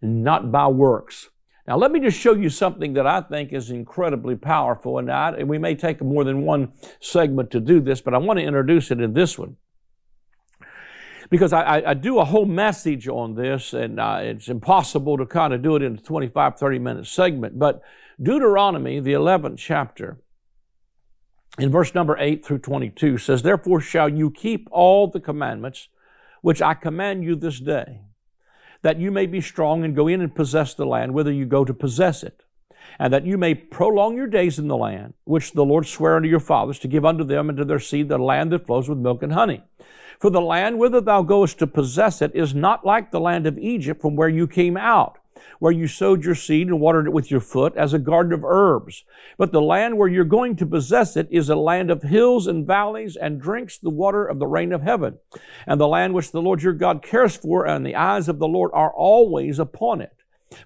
not 0.00 0.50
by 0.50 0.66
works. 0.68 1.30
Now, 1.66 1.76
let 1.76 1.92
me 1.92 2.00
just 2.00 2.18
show 2.18 2.32
you 2.32 2.48
something 2.48 2.94
that 2.94 3.06
I 3.06 3.20
think 3.20 3.52
is 3.52 3.70
incredibly 3.70 4.36
powerful, 4.36 4.96
and, 4.96 5.12
I, 5.12 5.32
and 5.32 5.50
we 5.50 5.58
may 5.58 5.74
take 5.74 6.00
more 6.00 6.24
than 6.24 6.40
one 6.40 6.72
segment 6.98 7.50
to 7.50 7.60
do 7.60 7.80
this, 7.80 8.00
but 8.00 8.14
I 8.14 8.18
want 8.18 8.38
to 8.38 8.46
introduce 8.46 8.90
it 8.90 9.02
in 9.02 9.12
this 9.12 9.38
one 9.38 9.56
because 11.30 11.52
I, 11.52 11.82
I, 11.86 11.94
do 11.94 12.18
a 12.18 12.24
whole 12.24 12.46
message 12.46 13.06
on 13.06 13.34
this, 13.34 13.72
and 13.72 14.00
uh, 14.00 14.18
it's 14.22 14.48
impossible 14.48 15.18
to 15.18 15.26
kind 15.26 15.52
of 15.52 15.62
do 15.62 15.76
it 15.76 15.82
in 15.82 15.94
a 15.94 15.98
25, 15.98 16.58
30 16.58 16.78
minute 16.78 17.06
segment. 17.06 17.58
But 17.58 17.82
Deuteronomy, 18.20 19.00
the 19.00 19.12
11th 19.12 19.58
chapter, 19.58 20.18
in 21.58 21.70
verse 21.70 21.94
number 21.94 22.16
8 22.18 22.44
through 22.44 22.58
22 22.58 23.18
says, 23.18 23.42
Therefore 23.42 23.80
shall 23.80 24.08
you 24.08 24.30
keep 24.30 24.68
all 24.70 25.06
the 25.06 25.20
commandments 25.20 25.88
which 26.40 26.62
I 26.62 26.74
command 26.74 27.24
you 27.24 27.34
this 27.34 27.58
day, 27.58 28.00
that 28.82 28.98
you 28.98 29.10
may 29.10 29.26
be 29.26 29.40
strong 29.40 29.84
and 29.84 29.94
go 29.94 30.06
in 30.06 30.20
and 30.20 30.34
possess 30.34 30.74
the 30.74 30.86
land, 30.86 31.14
whither 31.14 31.32
you 31.32 31.46
go 31.46 31.64
to 31.64 31.74
possess 31.74 32.22
it 32.22 32.44
and 32.98 33.12
that 33.12 33.26
you 33.26 33.38
may 33.38 33.54
prolong 33.54 34.16
your 34.16 34.26
days 34.26 34.58
in 34.58 34.68
the 34.68 34.76
land, 34.76 35.14
which 35.24 35.52
the 35.52 35.64
Lord 35.64 35.86
sware 35.86 36.16
unto 36.16 36.28
your 36.28 36.40
fathers 36.40 36.78
to 36.80 36.88
give 36.88 37.04
unto 37.04 37.24
them 37.24 37.48
and 37.48 37.58
to 37.58 37.64
their 37.64 37.78
seed 37.78 38.08
the 38.08 38.18
land 38.18 38.52
that 38.52 38.66
flows 38.66 38.88
with 38.88 38.98
milk 38.98 39.22
and 39.22 39.32
honey. 39.32 39.62
For 40.18 40.30
the 40.30 40.40
land 40.40 40.78
whither 40.78 41.00
thou 41.00 41.22
goest 41.22 41.58
to 41.60 41.66
possess 41.66 42.20
it 42.20 42.34
is 42.34 42.54
not 42.54 42.84
like 42.84 43.10
the 43.10 43.20
land 43.20 43.46
of 43.46 43.58
Egypt 43.58 44.00
from 44.00 44.16
where 44.16 44.28
you 44.28 44.48
came 44.48 44.76
out, 44.76 45.18
where 45.60 45.70
you 45.72 45.86
sowed 45.86 46.24
your 46.24 46.34
seed 46.34 46.66
and 46.66 46.80
watered 46.80 47.06
it 47.06 47.12
with 47.12 47.30
your 47.30 47.40
foot 47.40 47.76
as 47.76 47.94
a 47.94 48.00
garden 48.00 48.32
of 48.32 48.44
herbs. 48.44 49.04
But 49.36 49.52
the 49.52 49.62
land 49.62 49.96
where 49.96 50.08
you're 50.08 50.24
going 50.24 50.56
to 50.56 50.66
possess 50.66 51.16
it 51.16 51.28
is 51.30 51.48
a 51.48 51.54
land 51.54 51.88
of 51.90 52.02
hills 52.02 52.48
and 52.48 52.66
valleys 52.66 53.14
and 53.14 53.40
drinks 53.40 53.78
the 53.78 53.90
water 53.90 54.24
of 54.24 54.40
the 54.40 54.48
rain 54.48 54.72
of 54.72 54.82
heaven. 54.82 55.18
And 55.68 55.80
the 55.80 55.86
land 55.86 56.14
which 56.14 56.32
the 56.32 56.42
Lord 56.42 56.64
your 56.64 56.72
God 56.72 57.00
cares 57.00 57.36
for 57.36 57.64
and 57.64 57.86
the 57.86 57.94
eyes 57.94 58.28
of 58.28 58.40
the 58.40 58.48
Lord 58.48 58.72
are 58.74 58.92
always 58.92 59.60
upon 59.60 60.00
it 60.00 60.12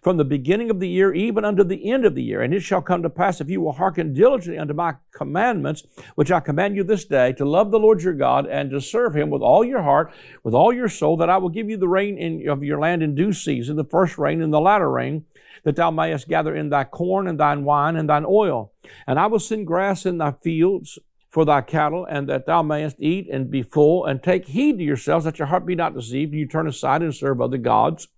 from 0.03 0.17
the 0.17 0.25
beginning 0.25 0.71
of 0.71 0.81
the 0.81 0.89
year 0.89 1.13
even 1.13 1.45
unto 1.45 1.65
the 1.65 1.91
end 1.91 2.05
of 2.05 2.15
the 2.15 2.23
year. 2.23 2.43
And 2.43 2.55
it 2.55 2.61
shall 2.61 2.83
come 2.83 3.03
to 3.03 3.11
pass 3.11 3.41
if 3.41 3.51
you 3.51 3.61
will 3.61 3.73
hearken 3.73 4.13
diligently 4.13 4.59
unto 4.59 4.75
my 4.75 4.95
commandments, 5.13 5.85
which 6.15 6.31
I 6.31 6.41
command 6.41 6.77
you 6.77 6.85
this 6.85 7.05
day, 7.05 7.33
to 7.35 7.45
love 7.45 7.71
the 7.71 7.79
Lord 7.79 8.03
your 8.03 8.15
God 8.15 8.47
and 8.47 8.71
to 8.71 8.81
serve 8.81 9.17
him 9.17 9.31
with 9.31 9.43
all 9.43 9.65
your 9.65 9.83
heart, 9.83 10.13
with 10.43 10.55
all 10.55 10.73
your 10.73 10.89
soul, 10.89 11.17
that 11.19 11.31
I 11.31 11.39
will 11.39 11.49
give 11.49 11.69
you 11.69 11.77
the 11.77 11.89
rain 11.89 12.19
in, 12.19 12.49
of 12.49 12.63
your 12.63 12.81
land 12.81 13.03
in 13.03 13.15
due 13.15 13.33
season, 13.33 13.77
the 13.77 13.85
first 13.85 14.19
rain 14.19 14.43
and 14.43 14.53
the 14.53 14.61
latter 14.61 14.91
rain, 14.91 15.25
that 15.65 15.77
thou 15.77 15.91
mayest 15.91 16.29
gather 16.29 16.55
in 16.55 16.71
thy 16.71 16.85
corn 16.85 17.29
and 17.29 17.39
thine 17.39 17.65
wine 17.65 17.97
and 17.97 18.09
thine 18.09 18.25
oil. 18.27 18.73
And 19.07 19.19
I 19.19 19.27
will 19.27 19.39
send 19.39 19.67
grass 19.67 20.07
in 20.07 20.19
thy 20.19 20.33
fields 20.43 20.99
for 21.29 21.47
thy 21.47 21.63
cattle, 21.63 22.05
and 22.05 22.29
that 22.29 22.45
thou 22.45 22.63
mayest 22.63 22.97
eat 23.01 23.27
and 23.33 23.51
be 23.51 23.63
full, 23.63 24.05
and 24.05 24.23
take 24.23 24.47
heed 24.49 24.77
to 24.77 24.85
yourselves 24.85 25.25
that 25.25 25.39
your 25.39 25.47
heart 25.47 25.65
be 25.65 25.75
not 25.75 25.95
deceived, 25.95 26.33
and 26.33 26.41
you 26.41 26.47
turn 26.47 26.69
aside 26.69 27.01
and 27.01 27.15
serve 27.15 27.41
other 27.41 27.57
gods 27.57 28.09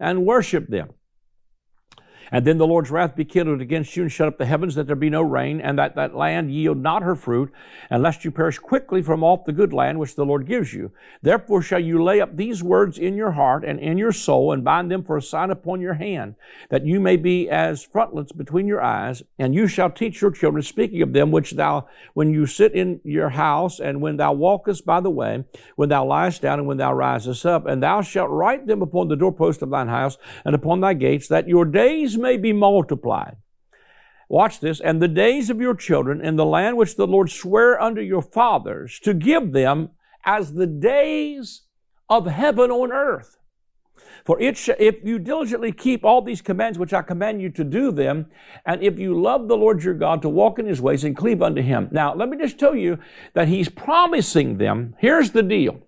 and 0.00 0.26
worship 0.26 0.66
them. 0.66 0.90
And 2.34 2.44
then 2.44 2.58
the 2.58 2.66
Lord's 2.66 2.90
wrath 2.90 3.14
be 3.14 3.24
kindled 3.24 3.60
against 3.60 3.96
you 3.96 4.02
and 4.02 4.10
shut 4.10 4.26
up 4.26 4.38
the 4.38 4.44
heavens 4.44 4.74
that 4.74 4.88
there 4.88 4.96
be 4.96 5.08
no 5.08 5.22
rain, 5.22 5.60
and 5.60 5.78
that 5.78 5.94
that 5.94 6.16
land 6.16 6.52
yield 6.52 6.78
not 6.78 7.04
her 7.04 7.14
fruit, 7.14 7.52
and 7.88 8.02
lest 8.02 8.24
you 8.24 8.32
perish 8.32 8.58
quickly 8.58 9.02
from 9.02 9.22
off 9.22 9.44
the 9.44 9.52
good 9.52 9.72
land 9.72 10.00
which 10.00 10.16
the 10.16 10.26
Lord 10.26 10.44
gives 10.44 10.74
you. 10.74 10.90
Therefore 11.22 11.62
shall 11.62 11.78
you 11.78 12.02
lay 12.02 12.20
up 12.20 12.36
these 12.36 12.60
words 12.60 12.98
in 12.98 13.14
your 13.14 13.30
heart 13.30 13.64
and 13.64 13.78
in 13.78 13.98
your 13.98 14.10
soul, 14.10 14.50
and 14.50 14.64
bind 14.64 14.90
them 14.90 15.04
for 15.04 15.16
a 15.16 15.22
sign 15.22 15.50
upon 15.50 15.80
your 15.80 15.94
hand, 15.94 16.34
that 16.70 16.84
you 16.84 16.98
may 16.98 17.16
be 17.16 17.48
as 17.48 17.84
frontlets 17.84 18.32
between 18.32 18.66
your 18.66 18.82
eyes, 18.82 19.22
and 19.38 19.54
you 19.54 19.68
shall 19.68 19.88
teach 19.88 20.20
your 20.20 20.32
children, 20.32 20.60
speaking 20.60 21.02
of 21.02 21.12
them, 21.12 21.30
which 21.30 21.52
thou, 21.52 21.86
when 22.14 22.34
you 22.34 22.46
sit 22.46 22.72
in 22.72 23.00
your 23.04 23.28
house, 23.28 23.78
and 23.78 24.00
when 24.00 24.16
thou 24.16 24.32
walkest 24.32 24.84
by 24.84 24.98
the 24.98 25.08
way, 25.08 25.44
when 25.76 25.88
thou 25.88 26.04
liest 26.04 26.40
down, 26.40 26.58
and 26.58 26.66
when 26.66 26.78
thou 26.78 26.92
risest 26.92 27.46
up, 27.46 27.64
and 27.64 27.80
thou 27.80 28.02
shalt 28.02 28.30
write 28.30 28.66
them 28.66 28.82
upon 28.82 29.06
the 29.06 29.14
doorpost 29.14 29.62
of 29.62 29.70
thine 29.70 29.86
house, 29.86 30.18
and 30.44 30.56
upon 30.56 30.80
thy 30.80 30.94
gates, 30.94 31.28
that 31.28 31.46
your 31.46 31.64
days 31.64 32.18
may 32.24 32.36
be 32.38 32.52
multiplied. 32.52 33.36
Watch 34.28 34.58
this. 34.58 34.80
And 34.80 35.00
the 35.00 35.08
days 35.08 35.50
of 35.50 35.60
your 35.60 35.74
children 35.74 36.24
in 36.24 36.36
the 36.36 36.46
land 36.46 36.76
which 36.76 36.96
the 36.96 37.06
Lord 37.06 37.30
sware 37.30 37.80
unto 37.80 38.00
your 38.00 38.22
fathers 38.22 38.98
to 39.00 39.12
give 39.12 39.52
them 39.52 39.90
as 40.24 40.54
the 40.54 40.66
days 40.66 41.62
of 42.08 42.26
heaven 42.26 42.70
on 42.70 42.90
earth. 42.90 43.36
For 44.24 44.40
it 44.40 44.56
sh- 44.56 44.70
if 44.78 45.04
you 45.04 45.18
diligently 45.18 45.70
keep 45.70 46.02
all 46.02 46.22
these 46.22 46.40
commands 46.40 46.78
which 46.78 46.94
I 46.94 47.02
command 47.02 47.42
you 47.42 47.50
to 47.50 47.64
do 47.64 47.92
them, 47.92 48.26
and 48.64 48.82
if 48.82 48.98
you 48.98 49.20
love 49.20 49.48
the 49.48 49.56
Lord 49.56 49.84
your 49.84 49.94
God 49.94 50.22
to 50.22 50.30
walk 50.30 50.58
in 50.58 50.66
his 50.66 50.80
ways 50.80 51.04
and 51.04 51.16
cleave 51.16 51.42
unto 51.42 51.60
him. 51.60 51.88
Now, 51.92 52.14
let 52.14 52.30
me 52.30 52.38
just 52.38 52.58
tell 52.58 52.74
you 52.74 52.98
that 53.34 53.48
he's 53.48 53.68
promising 53.68 54.56
them. 54.56 54.96
Here's 54.98 55.32
the 55.32 55.42
deal. 55.42 55.80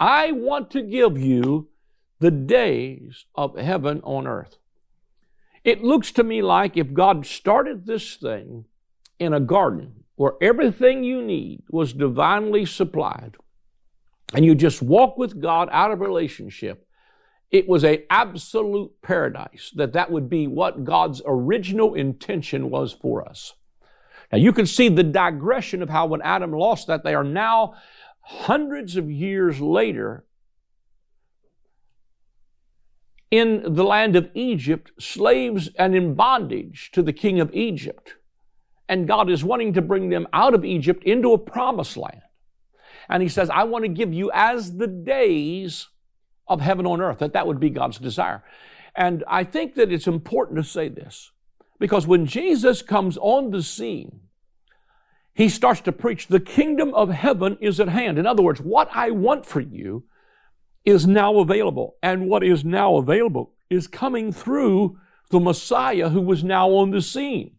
I 0.00 0.32
want 0.32 0.70
to 0.70 0.82
give 0.82 1.18
you 1.18 1.68
the 2.20 2.30
days 2.30 3.26
of 3.34 3.58
heaven 3.58 4.00
on 4.02 4.26
earth. 4.26 4.56
It 5.68 5.84
looks 5.84 6.12
to 6.12 6.24
me 6.24 6.40
like 6.40 6.78
if 6.78 6.94
God 6.94 7.26
started 7.26 7.84
this 7.84 8.16
thing 8.16 8.64
in 9.18 9.34
a 9.34 9.38
garden 9.38 10.04
where 10.16 10.32
everything 10.40 11.04
you 11.04 11.20
need 11.22 11.62
was 11.68 11.92
divinely 11.92 12.64
supplied, 12.64 13.36
and 14.32 14.46
you 14.46 14.54
just 14.54 14.80
walk 14.80 15.18
with 15.18 15.42
God 15.42 15.68
out 15.70 15.90
of 15.90 16.00
relationship, 16.00 16.86
it 17.50 17.68
was 17.68 17.84
an 17.84 17.98
absolute 18.08 18.92
paradise, 19.02 19.70
that 19.76 19.92
that 19.92 20.10
would 20.10 20.30
be 20.30 20.46
what 20.46 20.84
God's 20.84 21.20
original 21.26 21.92
intention 21.92 22.70
was 22.70 22.94
for 22.94 23.28
us. 23.28 23.52
Now 24.32 24.38
you 24.38 24.54
can 24.54 24.64
see 24.64 24.88
the 24.88 25.02
digression 25.02 25.82
of 25.82 25.90
how 25.90 26.06
when 26.06 26.22
Adam 26.22 26.52
lost 26.52 26.86
that, 26.86 27.04
they 27.04 27.14
are 27.14 27.22
now 27.22 27.74
hundreds 28.22 28.96
of 28.96 29.10
years 29.10 29.60
later, 29.60 30.24
in 33.30 33.74
the 33.74 33.84
land 33.84 34.16
of 34.16 34.30
Egypt, 34.34 34.90
slaves 34.98 35.68
and 35.78 35.94
in 35.94 36.14
bondage 36.14 36.90
to 36.92 37.02
the 37.02 37.12
king 37.12 37.40
of 37.40 37.54
Egypt. 37.54 38.14
And 38.88 39.06
God 39.06 39.28
is 39.28 39.44
wanting 39.44 39.74
to 39.74 39.82
bring 39.82 40.08
them 40.08 40.26
out 40.32 40.54
of 40.54 40.64
Egypt 40.64 41.04
into 41.04 41.32
a 41.32 41.38
promised 41.38 41.96
land. 41.96 42.22
And 43.08 43.22
he 43.22 43.28
says, 43.28 43.50
I 43.50 43.64
want 43.64 43.84
to 43.84 43.88
give 43.88 44.12
you 44.12 44.30
as 44.32 44.76
the 44.76 44.86
days 44.86 45.88
of 46.46 46.60
heaven 46.60 46.86
on 46.86 47.00
earth, 47.00 47.18
that 47.18 47.34
that 47.34 47.46
would 47.46 47.60
be 47.60 47.70
God's 47.70 47.98
desire. 47.98 48.42
And 48.94 49.24
I 49.28 49.44
think 49.44 49.74
that 49.74 49.92
it's 49.92 50.06
important 50.06 50.56
to 50.56 50.64
say 50.64 50.88
this 50.88 51.30
because 51.78 52.06
when 52.06 52.26
Jesus 52.26 52.82
comes 52.82 53.18
on 53.18 53.50
the 53.50 53.62
scene, 53.62 54.20
he 55.34 55.48
starts 55.48 55.80
to 55.82 55.92
preach, 55.92 56.26
the 56.26 56.40
kingdom 56.40 56.92
of 56.94 57.10
heaven 57.10 57.58
is 57.60 57.78
at 57.78 57.88
hand. 57.88 58.18
In 58.18 58.26
other 58.26 58.42
words, 58.42 58.60
what 58.60 58.88
I 58.92 59.10
want 59.10 59.46
for 59.46 59.60
you 59.60 60.04
is 60.88 61.06
now 61.06 61.38
available. 61.38 61.96
And 62.02 62.28
what 62.28 62.42
is 62.42 62.64
now 62.64 62.96
available 62.96 63.52
is 63.68 63.86
coming 63.86 64.32
through 64.32 64.98
the 65.30 65.38
Messiah 65.38 66.08
who 66.08 66.22
was 66.22 66.42
now 66.42 66.70
on 66.70 66.90
the 66.90 67.02
scene. 67.02 67.56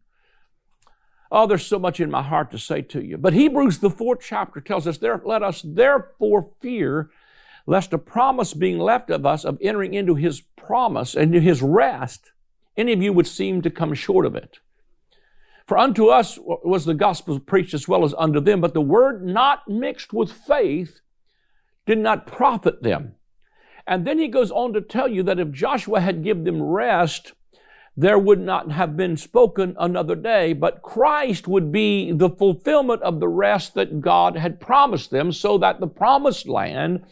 Oh, 1.32 1.46
there's 1.46 1.66
so 1.66 1.78
much 1.78 2.00
in 2.00 2.10
my 2.10 2.24
heart 2.24 2.50
to 2.52 2.58
say 2.58 2.82
to 2.82 3.06
you. 3.06 3.20
But 3.20 3.34
Hebrews, 3.34 3.78
the 3.78 3.92
fourth 3.92 4.22
chapter, 4.24 4.60
tells 4.60 4.88
us, 4.88 4.98
there, 4.98 5.22
let 5.24 5.44
us 5.44 5.62
therefore 5.64 6.50
fear 6.60 7.12
lest 7.68 7.94
a 7.94 8.00
promise 8.00 8.56
being 8.56 8.80
left 8.80 9.12
of 9.12 9.28
us 9.28 9.46
of 9.46 9.60
entering 9.62 9.94
into 9.94 10.16
his 10.16 10.42
promise 10.42 11.14
and 11.14 11.36
into 11.36 11.40
his 11.40 11.62
rest, 11.62 12.32
any 12.76 12.94
of 12.94 13.04
you 13.04 13.14
would 13.14 13.28
seem 13.28 13.62
to 13.62 13.70
come 13.70 13.94
short 13.94 14.26
of 14.26 14.36
it. 14.36 14.58
For 15.68 15.78
unto 15.78 16.08
us 16.08 16.40
was 16.42 16.86
the 16.86 16.96
gospel 16.96 17.40
preached 17.40 17.76
as 17.76 17.88
well 17.88 18.04
as 18.04 18.16
unto 18.18 18.40
them, 18.40 18.60
but 18.60 18.74
the 18.74 18.82
word 18.82 19.24
not 19.24 19.68
mixed 19.68 20.14
with 20.14 20.32
faith 20.32 21.02
did 21.86 22.00
not 22.00 22.26
profit 22.26 22.82
them. 22.82 23.14
And 23.90 24.06
then 24.06 24.20
he 24.20 24.28
goes 24.28 24.52
on 24.52 24.74
to 24.74 24.82
tell 24.82 25.08
you 25.08 25.24
that 25.24 25.40
if 25.40 25.52
Joshua 25.52 26.00
had 26.00 26.24
given 26.24 26.44
them 26.44 26.62
rest, 26.62 27.34
there 27.98 28.20
would 28.20 28.40
not 28.40 28.72
have 28.72 28.96
been 28.96 29.18
spoken 29.18 29.76
another 29.80 30.16
day, 30.16 30.54
but 30.54 30.84
Christ 30.84 31.48
would 31.48 31.72
be 31.72 32.12
the 32.12 32.30
fulfillment 32.30 33.02
of 33.02 33.20
the 33.20 33.28
rest 33.28 33.74
that 33.74 34.00
God 34.00 34.38
had 34.38 34.60
promised 34.60 35.10
them, 35.10 35.32
so 35.32 35.58
that 35.58 35.80
the 35.80 35.88
promised 35.88 36.48
land 36.48 37.04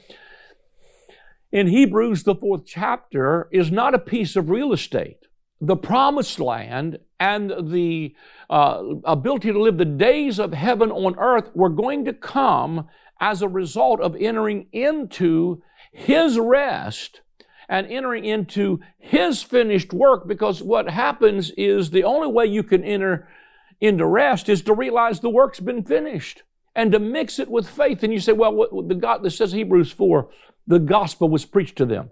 in 1.51 1.65
Hebrews, 1.65 2.23
the 2.23 2.35
fourth 2.35 2.67
chapter, 2.67 3.49
is 3.51 3.71
not 3.71 3.95
a 3.95 3.99
piece 3.99 4.35
of 4.35 4.51
real 4.51 4.71
estate. 4.71 5.25
The 5.59 5.77
promised 5.77 6.39
land 6.39 6.99
and 7.19 7.71
the 7.71 8.15
uh, 8.51 8.83
ability 9.03 9.51
to 9.51 9.59
live 9.59 9.79
the 9.79 9.85
days 9.85 10.39
of 10.39 10.53
heaven 10.53 10.91
on 10.91 11.17
earth 11.17 11.49
were 11.55 11.69
going 11.69 12.05
to 12.05 12.13
come 12.13 12.87
as 13.19 13.41
a 13.41 13.47
result 13.47 13.99
of 13.99 14.15
entering 14.15 14.67
into 14.71 15.63
his 15.91 16.37
rest 16.39 17.21
and 17.69 17.87
entering 17.87 18.25
into 18.25 18.79
his 18.97 19.43
finished 19.43 19.93
work 19.93 20.27
because 20.27 20.63
what 20.63 20.89
happens 20.89 21.51
is 21.51 21.89
the 21.89 22.03
only 22.03 22.27
way 22.27 22.45
you 22.45 22.63
can 22.63 22.83
enter 22.83 23.27
into 23.81 24.05
rest 24.05 24.49
is 24.49 24.61
to 24.61 24.73
realize 24.73 25.19
the 25.19 25.29
work's 25.29 25.59
been 25.59 25.83
finished 25.83 26.43
and 26.75 26.91
to 26.91 26.99
mix 26.99 27.39
it 27.39 27.49
with 27.49 27.69
faith. 27.69 28.03
And 28.03 28.13
you 28.13 28.19
say, 28.19 28.31
well, 28.31 28.53
what, 28.53 28.87
the 28.87 28.95
God 28.95 29.23
that 29.23 29.31
says 29.31 29.51
Hebrews 29.51 29.91
4, 29.91 30.29
the 30.65 30.79
gospel 30.79 31.29
was 31.29 31.45
preached 31.45 31.75
to 31.77 31.85
them 31.85 32.11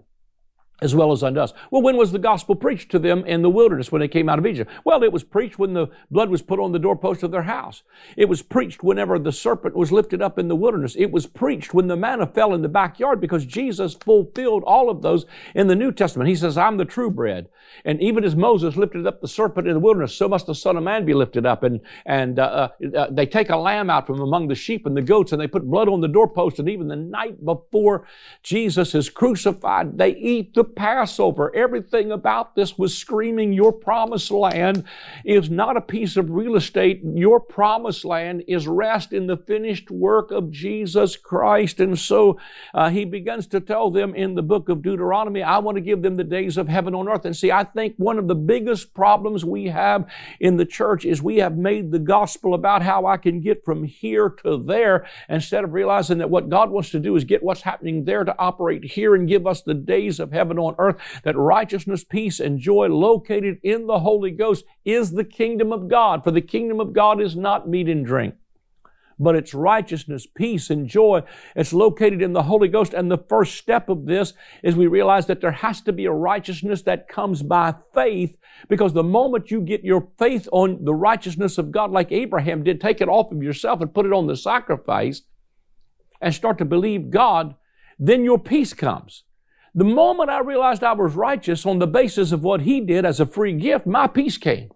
as 0.82 0.94
well 0.94 1.10
as 1.10 1.22
unto 1.22 1.40
us. 1.40 1.52
Well, 1.70 1.82
when 1.82 1.96
was 1.96 2.12
the 2.12 2.18
gospel 2.18 2.54
preached 2.54 2.90
to 2.90 2.98
them 2.98 3.24
in 3.24 3.42
the 3.42 3.50
wilderness 3.50 3.90
when 3.90 4.00
they 4.00 4.08
came 4.08 4.28
out 4.28 4.38
of 4.38 4.46
Egypt? 4.46 4.70
Well, 4.84 5.02
it 5.02 5.12
was 5.12 5.24
preached 5.24 5.58
when 5.58 5.72
the 5.72 5.88
blood 6.10 6.28
was 6.28 6.42
put 6.42 6.60
on 6.60 6.72
the 6.72 6.78
doorpost 6.78 7.22
of 7.22 7.30
their 7.30 7.44
house. 7.44 7.82
It 8.16 8.28
was 8.28 8.42
preached 8.42 8.82
whenever 8.82 9.18
the 9.18 9.32
serpent 9.32 9.74
was 9.74 9.90
lifted 9.90 10.20
up 10.20 10.38
in 10.38 10.48
the 10.48 10.56
wilderness. 10.56 10.94
It 10.98 11.10
was 11.10 11.26
preached 11.26 11.72
when 11.72 11.86
the 11.86 11.96
manna 11.96 12.26
fell 12.26 12.52
in 12.52 12.60
the 12.60 12.68
backyard 12.68 13.20
because 13.20 13.46
Jesus 13.46 13.94
fulfilled 13.94 14.64
all 14.66 14.90
of 14.90 15.00
those 15.00 15.24
in 15.54 15.68
the 15.68 15.74
New 15.74 15.92
Testament. 15.92 16.28
He 16.28 16.36
says, 16.36 16.58
I'm 16.58 16.76
the 16.76 16.84
true 16.84 17.10
bread. 17.10 17.48
And 17.84 18.00
even 18.02 18.22
as 18.22 18.36
Moses 18.36 18.76
lifted 18.76 19.06
up 19.06 19.20
the 19.20 19.28
serpent 19.28 19.66
in 19.66 19.74
the 19.74 19.80
wilderness, 19.80 20.14
so 20.14 20.28
must 20.28 20.46
the 20.46 20.54
Son 20.54 20.76
of 20.76 20.82
Man 20.82 21.06
be 21.06 21.14
lifted 21.14 21.46
up. 21.46 21.62
And, 21.62 21.80
and 22.04 22.38
uh, 22.38 22.68
uh, 22.96 23.06
they 23.10 23.26
take 23.26 23.48
a 23.48 23.56
lamb 23.56 23.88
out 23.88 24.06
from 24.06 24.20
among 24.20 24.48
the 24.48 24.54
sheep 24.54 24.84
and 24.84 24.96
the 24.96 25.02
goats 25.02 25.32
and 25.32 25.40
they 25.40 25.46
put 25.46 25.64
blood 25.64 25.88
on 25.88 26.02
the 26.02 26.08
doorpost. 26.08 26.58
And 26.58 26.68
even 26.68 26.88
the 26.88 26.96
night 26.96 27.42
before 27.44 28.06
Jesus 28.42 28.94
is 28.94 29.08
crucified, 29.08 29.96
they 29.96 30.10
eat 30.10 30.54
the 30.54 30.65
Passover. 30.74 31.54
Everything 31.54 32.10
about 32.10 32.54
this 32.54 32.76
was 32.76 32.96
screaming, 32.96 33.52
Your 33.52 33.72
promised 33.72 34.30
land 34.30 34.84
is 35.24 35.48
not 35.50 35.76
a 35.76 35.80
piece 35.80 36.16
of 36.16 36.30
real 36.30 36.56
estate. 36.56 37.02
Your 37.04 37.40
promised 37.40 38.04
land 38.04 38.44
is 38.48 38.66
rest 38.66 39.12
in 39.12 39.26
the 39.26 39.36
finished 39.36 39.90
work 39.90 40.30
of 40.30 40.50
Jesus 40.50 41.16
Christ. 41.16 41.80
And 41.80 41.98
so 41.98 42.38
uh, 42.74 42.90
he 42.90 43.04
begins 43.04 43.46
to 43.48 43.60
tell 43.60 43.90
them 43.90 44.14
in 44.14 44.34
the 44.34 44.42
book 44.42 44.68
of 44.68 44.82
Deuteronomy, 44.82 45.42
I 45.42 45.58
want 45.58 45.76
to 45.76 45.82
give 45.82 46.02
them 46.02 46.16
the 46.16 46.24
days 46.24 46.56
of 46.56 46.68
heaven 46.68 46.94
on 46.94 47.08
earth. 47.08 47.24
And 47.24 47.36
see, 47.36 47.52
I 47.52 47.64
think 47.64 47.94
one 47.96 48.18
of 48.18 48.28
the 48.28 48.34
biggest 48.34 48.94
problems 48.94 49.44
we 49.44 49.66
have 49.66 50.10
in 50.40 50.56
the 50.56 50.66
church 50.66 51.04
is 51.04 51.22
we 51.22 51.36
have 51.36 51.56
made 51.56 51.90
the 51.90 51.98
gospel 51.98 52.54
about 52.54 52.82
how 52.82 53.06
I 53.06 53.16
can 53.16 53.40
get 53.40 53.64
from 53.64 53.84
here 53.84 54.30
to 54.44 54.56
there 54.56 55.06
instead 55.28 55.64
of 55.64 55.72
realizing 55.72 56.18
that 56.18 56.30
what 56.30 56.48
God 56.48 56.70
wants 56.70 56.90
to 56.90 57.00
do 57.00 57.16
is 57.16 57.24
get 57.24 57.42
what's 57.42 57.62
happening 57.62 58.04
there 58.04 58.24
to 58.24 58.38
operate 58.38 58.84
here 58.84 59.14
and 59.14 59.28
give 59.28 59.46
us 59.46 59.62
the 59.62 59.74
days 59.74 60.20
of 60.20 60.32
heaven 60.32 60.55
on 60.58 60.74
earth, 60.78 60.96
that 61.24 61.36
righteousness, 61.36 62.04
peace, 62.04 62.40
and 62.40 62.58
joy 62.58 62.88
located 62.88 63.58
in 63.62 63.86
the 63.86 64.00
Holy 64.00 64.30
Ghost 64.30 64.64
is 64.84 65.12
the 65.12 65.24
kingdom 65.24 65.72
of 65.72 65.88
God. 65.88 66.24
For 66.24 66.30
the 66.30 66.40
kingdom 66.40 66.80
of 66.80 66.92
God 66.92 67.20
is 67.20 67.36
not 67.36 67.68
meat 67.68 67.88
and 67.88 68.04
drink 68.04 68.34
but 69.18 69.34
it's 69.34 69.54
righteousness, 69.54 70.26
peace, 70.26 70.70
and 70.70 70.88
joy. 70.88 71.22
It's 71.54 71.72
located 71.72 72.20
in 72.20 72.32
the 72.32 72.42
Holy 72.42 72.68
Ghost. 72.68 72.92
And 72.92 73.10
the 73.10 73.24
first 73.28 73.54
step 73.54 73.88
of 73.88 74.06
this 74.06 74.34
is 74.62 74.76
we 74.76 74.86
realize 74.86 75.26
that 75.26 75.40
there 75.40 75.52
has 75.52 75.80
to 75.82 75.92
be 75.92 76.04
a 76.04 76.12
righteousness 76.12 76.82
that 76.82 77.08
comes 77.08 77.42
by 77.42 77.74
faith, 77.94 78.36
because 78.68 78.92
the 78.92 79.02
moment 79.02 79.50
you 79.50 79.60
get 79.60 79.84
your 79.84 80.08
faith 80.18 80.48
on 80.52 80.84
the 80.84 80.94
righteousness 80.94 81.58
of 81.58 81.72
God, 81.72 81.90
like 81.90 82.12
Abraham 82.12 82.62
did, 82.62 82.80
take 82.80 83.00
it 83.00 83.08
off 83.08 83.32
of 83.32 83.42
yourself 83.42 83.80
and 83.80 83.94
put 83.94 84.06
it 84.06 84.12
on 84.12 84.26
the 84.26 84.36
sacrifice 84.36 85.22
and 86.20 86.34
start 86.34 86.58
to 86.58 86.64
believe 86.64 87.10
God, 87.10 87.54
then 87.98 88.24
your 88.24 88.38
peace 88.38 88.74
comes. 88.74 89.24
The 89.76 89.84
moment 89.84 90.30
I 90.30 90.40
realized 90.40 90.82
I 90.82 90.94
was 90.94 91.14
righteous 91.14 91.66
on 91.66 91.78
the 91.78 91.86
basis 91.86 92.32
of 92.32 92.42
what 92.42 92.62
he 92.62 92.80
did 92.80 93.04
as 93.04 93.20
a 93.20 93.26
free 93.26 93.52
gift, 93.52 93.86
my 93.86 94.06
peace 94.06 94.38
came. 94.38 94.70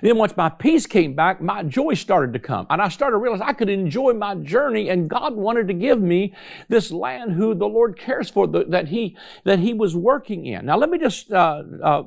Then 0.00 0.16
once 0.16 0.36
my 0.36 0.48
peace 0.48 0.86
came 0.86 1.14
back, 1.14 1.40
my 1.40 1.64
joy 1.64 1.94
started 1.94 2.32
to 2.34 2.38
come. 2.38 2.66
And 2.70 2.80
I 2.80 2.88
started 2.88 3.14
to 3.14 3.18
realize 3.18 3.40
I 3.40 3.52
could 3.52 3.68
enjoy 3.68 4.12
my 4.12 4.36
journey 4.36 4.90
and 4.90 5.08
God 5.08 5.34
wanted 5.34 5.66
to 5.68 5.74
give 5.74 6.00
me 6.00 6.34
this 6.68 6.92
land 6.92 7.32
who 7.32 7.54
the 7.54 7.66
Lord 7.66 7.98
cares 7.98 8.30
for, 8.30 8.46
that 8.46 8.88
He, 8.88 9.16
that 9.44 9.58
He 9.58 9.74
was 9.74 9.96
working 9.96 10.46
in. 10.46 10.66
Now 10.66 10.76
let 10.76 10.90
me 10.90 10.98
just 10.98 11.32
uh, 11.32 11.62
uh, 11.82 12.02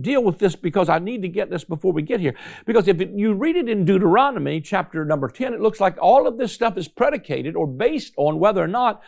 deal 0.00 0.22
with 0.22 0.38
this 0.38 0.56
because 0.56 0.88
I 0.88 0.98
need 0.98 1.22
to 1.22 1.28
get 1.28 1.50
this 1.50 1.64
before 1.64 1.92
we 1.92 2.02
get 2.02 2.20
here. 2.20 2.34
Because 2.64 2.88
if 2.88 3.00
it, 3.00 3.10
you 3.14 3.34
read 3.34 3.56
it 3.56 3.68
in 3.68 3.84
Deuteronomy 3.84 4.60
chapter 4.60 5.04
number 5.04 5.28
10, 5.28 5.52
it 5.52 5.60
looks 5.60 5.80
like 5.80 5.98
all 6.00 6.26
of 6.26 6.38
this 6.38 6.52
stuff 6.52 6.78
is 6.78 6.88
predicated 6.88 7.54
or 7.54 7.66
based 7.66 8.14
on 8.16 8.38
whether 8.38 8.62
or 8.62 8.68
not 8.68 9.02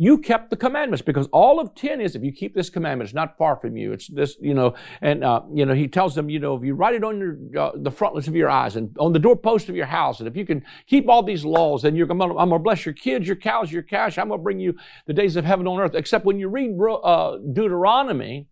you 0.00 0.16
kept 0.16 0.50
the 0.50 0.56
commandments 0.56 1.02
because 1.02 1.26
all 1.32 1.58
of 1.58 1.74
10 1.74 2.00
is 2.00 2.14
if 2.14 2.22
you 2.22 2.30
keep 2.30 2.54
this 2.54 2.70
commandment, 2.70 3.08
it's 3.08 3.14
not 3.14 3.36
far 3.36 3.56
from 3.56 3.76
you. 3.76 3.92
It's 3.92 4.06
this, 4.06 4.36
you 4.40 4.54
know, 4.54 4.74
and, 5.02 5.24
uh, 5.24 5.42
you 5.52 5.66
know, 5.66 5.74
he 5.74 5.88
tells 5.88 6.14
them, 6.14 6.30
you 6.30 6.38
know, 6.38 6.54
if 6.54 6.62
you 6.62 6.74
write 6.74 6.94
it 6.94 7.02
on 7.02 7.18
your, 7.18 7.36
uh, 7.60 7.72
the 7.74 7.90
frontlets 7.90 8.28
of 8.28 8.36
your 8.36 8.48
eyes 8.48 8.76
and 8.76 8.96
on 9.00 9.12
the 9.12 9.18
doorpost 9.18 9.68
of 9.68 9.74
your 9.74 9.86
house, 9.86 10.20
and 10.20 10.28
if 10.28 10.36
you 10.36 10.46
can 10.46 10.64
keep 10.86 11.08
all 11.08 11.24
these 11.24 11.44
laws, 11.44 11.82
then 11.82 11.96
you're 11.96 12.06
going 12.06 12.20
to, 12.20 12.26
I'm 12.26 12.48
going 12.48 12.60
to 12.60 12.62
bless 12.62 12.86
your 12.86 12.94
kids, 12.94 13.26
your 13.26 13.34
cows, 13.34 13.72
your 13.72 13.82
cash. 13.82 14.18
I'm 14.18 14.28
going 14.28 14.38
to 14.38 14.42
bring 14.42 14.60
you 14.60 14.76
the 15.06 15.12
days 15.12 15.34
of 15.34 15.44
heaven 15.44 15.66
on 15.66 15.80
earth. 15.80 15.96
Except 15.96 16.24
when 16.24 16.38
you 16.38 16.48
read 16.48 16.78
uh, 16.80 17.38
Deuteronomy, 17.52 18.46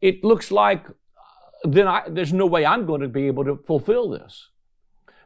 it 0.00 0.24
looks 0.24 0.50
like 0.50 0.88
uh, 0.88 0.92
then 1.64 1.86
I, 1.86 2.04
there's 2.08 2.32
no 2.32 2.46
way 2.46 2.64
I'm 2.64 2.86
going 2.86 3.02
to 3.02 3.08
be 3.08 3.26
able 3.26 3.44
to 3.44 3.60
fulfill 3.66 4.08
this. 4.08 4.48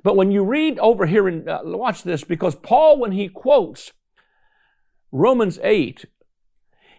But 0.02 0.16
when 0.16 0.32
you 0.32 0.42
read 0.42 0.80
over 0.80 1.06
here 1.06 1.28
and 1.28 1.48
uh, 1.48 1.60
watch 1.62 2.02
this, 2.02 2.24
because 2.24 2.56
Paul, 2.56 2.98
when 2.98 3.12
he 3.12 3.28
quotes 3.28 3.92
Romans 5.12 5.58
8, 5.62 6.06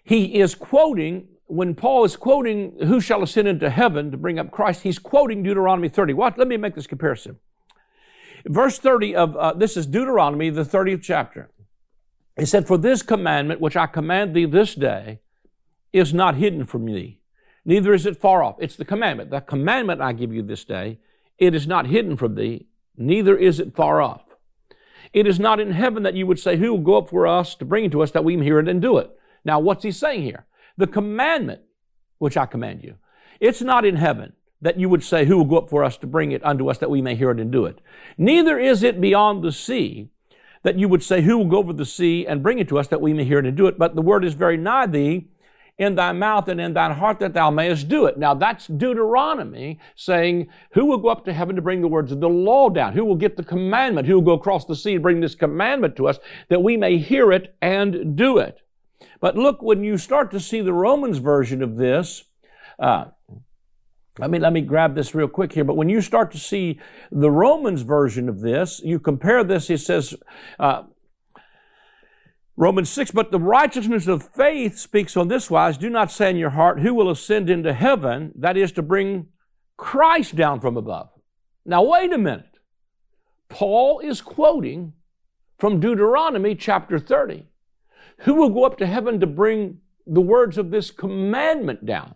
he 0.03 0.39
is 0.39 0.53
quoting, 0.53 1.27
when 1.47 1.73
Paul 1.73 2.05
is 2.05 2.15
quoting, 2.15 2.77
Who 2.85 3.01
shall 3.01 3.23
ascend 3.23 3.47
into 3.47 3.69
heaven 3.69 4.11
to 4.11 4.17
bring 4.17 4.39
up 4.39 4.51
Christ, 4.51 4.83
he's 4.83 4.99
quoting 4.99 5.43
Deuteronomy 5.43 5.89
30. 5.89 6.13
What? 6.13 6.37
Let 6.37 6.47
me 6.47 6.57
make 6.57 6.75
this 6.75 6.87
comparison. 6.87 7.39
Verse 8.45 8.77
30 8.77 9.15
of, 9.15 9.35
uh, 9.35 9.53
this 9.53 9.75
is 9.75 9.87
Deuteronomy, 9.87 10.49
the 10.49 10.63
30th 10.63 11.01
chapter. 11.01 11.49
He 12.37 12.45
said, 12.45 12.67
For 12.67 12.77
this 12.77 13.01
commandment 13.01 13.61
which 13.61 13.75
I 13.75 13.87
command 13.87 14.35
thee 14.35 14.45
this 14.45 14.75
day 14.75 15.21
is 15.91 16.13
not 16.13 16.35
hidden 16.35 16.65
from 16.65 16.85
thee, 16.85 17.19
neither 17.65 17.93
is 17.93 18.05
it 18.05 18.19
far 18.19 18.43
off. 18.43 18.55
It's 18.59 18.75
the 18.75 18.85
commandment. 18.85 19.29
The 19.29 19.41
commandment 19.41 20.01
I 20.01 20.13
give 20.13 20.33
you 20.33 20.43
this 20.43 20.65
day, 20.65 20.99
it 21.37 21.55
is 21.55 21.67
not 21.67 21.87
hidden 21.87 22.17
from 22.17 22.35
thee, 22.35 22.67
neither 22.97 23.37
is 23.37 23.59
it 23.59 23.75
far 23.75 24.01
off. 24.01 24.32
It 25.13 25.27
is 25.27 25.39
not 25.39 25.59
in 25.59 25.71
heaven 25.71 26.03
that 26.03 26.15
you 26.15 26.25
would 26.25 26.39
say, 26.39 26.57
Who 26.57 26.71
will 26.71 26.81
go 26.81 26.97
up 26.97 27.09
for 27.09 27.27
us 27.27 27.55
to 27.55 27.65
bring 27.65 27.85
it 27.85 27.91
to 27.91 28.01
us 28.01 28.11
that 28.11 28.23
we 28.23 28.35
may 28.35 28.45
hear 28.45 28.59
it 28.59 28.67
and 28.67 28.81
do 28.81 28.97
it? 28.97 29.11
Now, 29.45 29.59
what's 29.59 29.83
he 29.83 29.91
saying 29.91 30.23
here? 30.23 30.45
The 30.75 30.87
commandment 30.87 31.61
which 32.17 32.37
I 32.37 32.45
command 32.45 32.83
you. 32.83 32.95
It's 33.39 33.61
not 33.61 33.85
in 33.85 33.97
heaven 33.97 34.33
that 34.61 34.79
you 34.79 34.89
would 34.89 35.03
say, 35.03 35.25
Who 35.25 35.37
will 35.37 35.45
go 35.45 35.57
up 35.57 35.69
for 35.69 35.83
us 35.83 35.97
to 35.97 36.07
bring 36.07 36.31
it 36.31 36.43
unto 36.43 36.69
us 36.69 36.77
that 36.79 36.89
we 36.89 37.01
may 37.01 37.15
hear 37.15 37.31
it 37.31 37.39
and 37.39 37.51
do 37.51 37.65
it? 37.65 37.79
Neither 38.17 38.57
is 38.57 38.81
it 38.81 39.01
beyond 39.01 39.43
the 39.43 39.51
sea 39.51 40.09
that 40.63 40.79
you 40.79 40.87
would 40.87 41.03
say, 41.03 41.21
Who 41.21 41.37
will 41.37 41.49
go 41.49 41.57
over 41.57 41.73
the 41.73 41.85
sea 41.85 42.25
and 42.25 42.41
bring 42.41 42.59
it 42.59 42.69
to 42.69 42.79
us 42.79 42.87
that 42.87 43.01
we 43.01 43.13
may 43.13 43.25
hear 43.25 43.39
it 43.39 43.45
and 43.45 43.57
do 43.57 43.67
it? 43.67 43.77
But 43.77 43.95
the 43.95 44.01
word 44.01 44.23
is 44.23 44.33
very 44.33 44.57
nigh 44.57 44.87
thee, 44.87 45.27
in 45.77 45.95
thy 45.95 46.11
mouth 46.11 46.47
and 46.47 46.61
in 46.61 46.73
thine 46.73 46.91
heart 46.91 47.19
that 47.19 47.33
thou 47.33 47.49
mayest 47.49 47.87
do 47.87 48.05
it. 48.05 48.17
Now 48.17 48.33
that's 48.33 48.67
Deuteronomy 48.67 49.79
saying, 49.95 50.47
who 50.73 50.85
will 50.85 50.99
go 50.99 51.09
up 51.09 51.25
to 51.25 51.33
heaven 51.33 51.55
to 51.55 51.61
bring 51.61 51.81
the 51.81 51.87
words 51.87 52.11
of 52.11 52.19
the 52.19 52.29
law 52.29 52.69
down? 52.69 52.93
Who 52.93 53.05
will 53.05 53.15
get 53.15 53.37
the 53.37 53.43
commandment? 53.43 54.07
Who 54.07 54.15
will 54.15 54.21
go 54.21 54.33
across 54.33 54.65
the 54.65 54.75
sea 54.75 54.93
and 54.93 55.03
bring 55.03 55.19
this 55.19 55.35
commandment 55.35 55.95
to 55.95 56.07
us 56.07 56.19
that 56.49 56.61
we 56.61 56.77
may 56.77 56.97
hear 56.97 57.31
it 57.31 57.55
and 57.61 58.15
do 58.15 58.37
it? 58.37 58.59
But 59.19 59.35
look, 59.35 59.61
when 59.61 59.83
you 59.83 59.97
start 59.97 60.31
to 60.31 60.39
see 60.39 60.61
the 60.61 60.73
Romans 60.73 61.17
version 61.17 61.63
of 61.63 61.77
this, 61.77 62.25
uh, 62.77 63.05
let 64.19 64.29
me, 64.29 64.37
let 64.37 64.53
me 64.53 64.61
grab 64.61 64.93
this 64.93 65.15
real 65.15 65.27
quick 65.27 65.53
here. 65.53 65.63
But 65.63 65.75
when 65.75 65.89
you 65.89 65.99
start 65.99 66.31
to 66.33 66.37
see 66.37 66.79
the 67.11 67.31
Romans 67.31 67.81
version 67.81 68.29
of 68.29 68.41
this, 68.41 68.79
you 68.83 68.99
compare 68.99 69.43
this, 69.43 69.71
it 69.71 69.79
says, 69.79 70.13
uh, 70.59 70.83
Romans 72.55 72.89
6, 72.89 73.11
but 73.11 73.31
the 73.31 73.39
righteousness 73.39 74.07
of 74.07 74.29
faith 74.29 74.77
speaks 74.77 75.17
on 75.17 75.27
this 75.27 75.49
wise 75.49 75.77
do 75.77 75.89
not 75.89 76.11
say 76.11 76.29
in 76.29 76.35
your 76.35 76.51
heart, 76.51 76.81
who 76.81 76.93
will 76.93 77.09
ascend 77.09 77.49
into 77.49 77.73
heaven? 77.73 78.31
That 78.35 78.57
is 78.57 78.71
to 78.73 78.83
bring 78.83 79.27
Christ 79.75 80.35
down 80.35 80.59
from 80.59 80.77
above. 80.77 81.09
Now, 81.65 81.83
wait 81.83 82.13
a 82.13 82.17
minute. 82.17 82.59
Paul 83.49 83.99
is 83.99 84.21
quoting 84.21 84.93
from 85.57 85.79
Deuteronomy 85.79 86.55
chapter 86.55 86.99
30. 86.99 87.47
Who 88.19 88.35
will 88.35 88.49
go 88.49 88.65
up 88.65 88.77
to 88.77 88.85
heaven 88.85 89.19
to 89.19 89.27
bring 89.27 89.79
the 90.05 90.21
words 90.21 90.57
of 90.57 90.69
this 90.69 90.91
commandment 90.91 91.85
down? 91.85 92.15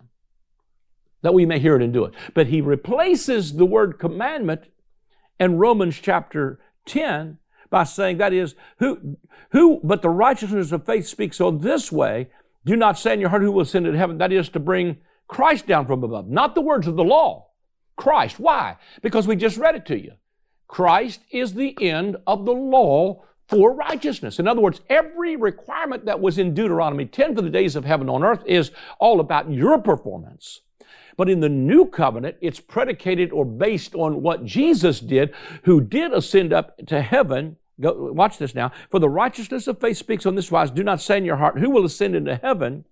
That 1.22 1.34
we 1.34 1.46
may 1.46 1.58
hear 1.58 1.74
it 1.74 1.82
and 1.82 1.92
do 1.92 2.04
it. 2.04 2.14
But 2.34 2.46
he 2.46 2.60
replaces 2.60 3.54
the 3.54 3.66
word 3.66 3.98
commandment 3.98 4.68
in 5.40 5.58
Romans 5.58 5.98
chapter 6.00 6.60
10 6.86 7.38
by 7.70 7.84
saying 7.84 8.18
that 8.18 8.32
is 8.32 8.54
who 8.78 9.16
who 9.50 9.80
but 9.82 10.02
the 10.02 10.10
righteousness 10.10 10.72
of 10.72 10.84
faith 10.84 11.06
speaks 11.06 11.40
on 11.40 11.58
this 11.58 11.90
way 11.90 12.28
do 12.64 12.76
not 12.76 12.98
say 12.98 13.14
in 13.14 13.20
your 13.20 13.30
heart 13.30 13.42
who 13.42 13.52
will 13.52 13.62
ascend 13.62 13.86
into 13.86 13.98
heaven 13.98 14.18
that 14.18 14.32
is 14.32 14.48
to 14.50 14.60
bring 14.60 14.98
christ 15.28 15.66
down 15.66 15.86
from 15.86 16.02
above. 16.02 16.28
Not 16.28 16.54
the 16.54 16.60
words 16.60 16.86
of 16.86 16.96
the 16.96 17.04
law. 17.04 17.48
Christ. 17.96 18.38
Why? 18.38 18.76
Because 19.02 19.26
we 19.26 19.36
just 19.36 19.58
read 19.58 19.74
it 19.74 19.86
to 19.86 20.00
you. 20.00 20.12
Christ 20.66 21.20
is 21.30 21.54
the 21.54 21.76
end 21.80 22.16
of 22.26 22.46
the 22.46 22.52
law 22.52 23.24
for 23.48 23.74
righteousness. 23.74 24.38
In 24.38 24.46
other 24.46 24.60
words, 24.60 24.80
every 24.88 25.34
requirement 25.36 26.04
that 26.04 26.20
was 26.20 26.38
in 26.38 26.54
Deuteronomy 26.54 27.06
10 27.06 27.34
for 27.34 27.42
the 27.42 27.50
days 27.50 27.74
of 27.76 27.84
heaven 27.84 28.08
on 28.08 28.22
earth 28.22 28.42
is 28.46 28.70
all 29.00 29.20
about 29.20 29.50
your 29.50 29.78
performance. 29.78 30.60
But 31.18 31.28
in 31.28 31.40
the 31.40 31.48
new 31.48 31.84
covenant, 31.84 32.36
it's 32.40 32.60
predicated 32.60 33.32
or 33.32 33.44
based 33.44 33.96
on 33.96 34.22
what 34.22 34.44
Jesus 34.44 35.00
did, 35.00 35.34
who 35.64 35.80
did 35.80 36.12
ascend 36.12 36.52
up 36.52 36.78
to 36.86 37.02
heaven. 37.02 37.56
Go, 37.80 38.12
watch 38.12 38.38
this 38.38 38.54
now. 38.54 38.70
For 38.88 39.00
the 39.00 39.08
righteousness 39.08 39.66
of 39.66 39.80
faith 39.80 39.96
speaks 39.96 40.26
on 40.26 40.36
this 40.36 40.52
wise 40.52 40.70
do 40.70 40.84
not 40.84 41.02
say 41.02 41.18
in 41.18 41.24
your 41.24 41.38
heart, 41.38 41.58
Who 41.58 41.70
will 41.70 41.84
ascend 41.84 42.14
into 42.14 42.36
heaven? 42.36 42.84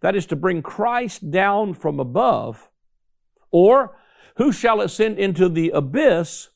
That 0.00 0.16
is 0.16 0.24
to 0.26 0.36
bring 0.36 0.62
Christ 0.62 1.30
down 1.30 1.74
from 1.74 2.00
above. 2.00 2.70
Or, 3.50 3.98
Who 4.36 4.50
shall 4.50 4.80
ascend 4.80 5.18
into 5.18 5.50
the 5.50 5.68
abyss? 5.68 6.48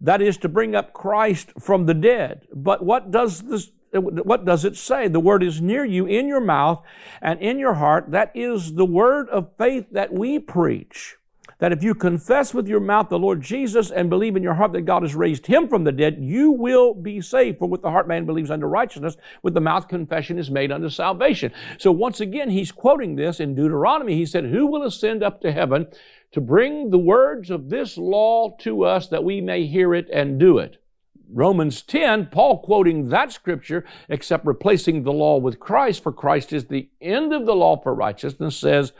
That 0.00 0.20
is 0.20 0.36
to 0.38 0.48
bring 0.48 0.74
up 0.74 0.92
Christ 0.92 1.52
from 1.60 1.86
the 1.86 1.94
dead. 1.94 2.48
But 2.52 2.84
what 2.84 3.12
does 3.12 3.42
this 3.42 3.70
what 3.92 4.44
does 4.44 4.64
it 4.64 4.76
say? 4.76 5.08
The 5.08 5.20
word 5.20 5.42
is 5.42 5.60
near 5.60 5.84
you 5.84 6.06
in 6.06 6.28
your 6.28 6.40
mouth 6.40 6.82
and 7.22 7.40
in 7.40 7.58
your 7.58 7.74
heart. 7.74 8.10
That 8.10 8.30
is 8.34 8.74
the 8.74 8.84
word 8.84 9.28
of 9.30 9.50
faith 9.56 9.86
that 9.92 10.12
we 10.12 10.38
preach. 10.38 11.16
That 11.58 11.72
if 11.72 11.82
you 11.82 11.94
confess 11.94 12.54
with 12.54 12.68
your 12.68 12.78
mouth 12.78 13.08
the 13.08 13.18
Lord 13.18 13.42
Jesus 13.42 13.90
and 13.90 14.08
believe 14.08 14.36
in 14.36 14.44
your 14.44 14.54
heart 14.54 14.72
that 14.72 14.82
God 14.82 15.02
has 15.02 15.16
raised 15.16 15.46
him 15.46 15.66
from 15.66 15.82
the 15.82 15.90
dead, 15.90 16.18
you 16.20 16.52
will 16.52 16.94
be 16.94 17.20
saved. 17.20 17.58
For 17.58 17.68
with 17.68 17.82
the 17.82 17.90
heart 17.90 18.06
man 18.06 18.26
believes 18.26 18.50
unto 18.50 18.66
righteousness, 18.66 19.16
with 19.42 19.54
the 19.54 19.60
mouth 19.60 19.88
confession 19.88 20.38
is 20.38 20.52
made 20.52 20.70
unto 20.70 20.88
salvation. 20.88 21.52
So 21.78 21.90
once 21.90 22.20
again, 22.20 22.50
he's 22.50 22.70
quoting 22.70 23.16
this 23.16 23.40
in 23.40 23.56
Deuteronomy. 23.56 24.14
He 24.14 24.26
said, 24.26 24.44
Who 24.44 24.66
will 24.66 24.84
ascend 24.84 25.24
up 25.24 25.40
to 25.40 25.50
heaven 25.50 25.88
to 26.30 26.40
bring 26.40 26.90
the 26.90 26.98
words 26.98 27.50
of 27.50 27.70
this 27.70 27.98
law 27.98 28.54
to 28.60 28.84
us 28.84 29.08
that 29.08 29.24
we 29.24 29.40
may 29.40 29.66
hear 29.66 29.94
it 29.94 30.08
and 30.12 30.38
do 30.38 30.58
it? 30.58 30.80
Romans 31.30 31.82
10, 31.82 32.26
Paul 32.26 32.58
quoting 32.58 33.08
that 33.08 33.32
scripture, 33.32 33.84
except 34.08 34.46
replacing 34.46 35.02
the 35.02 35.12
law 35.12 35.36
with 35.38 35.60
Christ, 35.60 36.02
for 36.02 36.12
Christ 36.12 36.52
is 36.52 36.66
the 36.66 36.88
end 37.00 37.32
of 37.32 37.46
the 37.46 37.54
law 37.54 37.80
for 37.80 37.94
righteousness, 37.94 38.56
says 38.56 38.92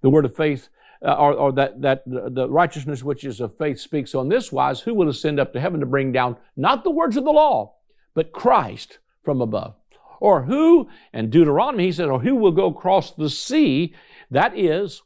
the 0.00 0.10
word 0.10 0.24
of 0.24 0.34
faith, 0.34 0.68
uh, 1.04 1.14
or, 1.14 1.32
or, 1.34 1.52
that, 1.52 1.82
that 1.82 2.02
the 2.06 2.48
righteousness 2.48 3.02
which 3.02 3.24
is 3.24 3.40
of 3.40 3.58
faith 3.58 3.78
speaks 3.78 4.14
on 4.14 4.28
this 4.28 4.50
wise, 4.50 4.80
who 4.80 4.94
will 4.94 5.08
ascend 5.08 5.38
up 5.38 5.52
to 5.52 5.60
heaven 5.60 5.80
to 5.80 5.86
bring 5.86 6.12
down 6.12 6.36
not 6.56 6.84
the 6.84 6.90
words 6.90 7.16
of 7.16 7.24
the 7.24 7.30
law, 7.30 7.74
but 8.14 8.32
Christ 8.32 8.98
from 9.22 9.40
above? 9.40 9.74
Or 10.20 10.44
who, 10.44 10.88
and 11.12 11.30
Deuteronomy, 11.30 11.84
he 11.86 11.92
said, 11.92 12.08
or 12.08 12.20
who 12.20 12.34
will 12.34 12.52
go 12.52 12.66
across 12.66 13.10
the 13.10 13.28
sea, 13.28 13.94
that 14.30 14.58
is, 14.58 15.02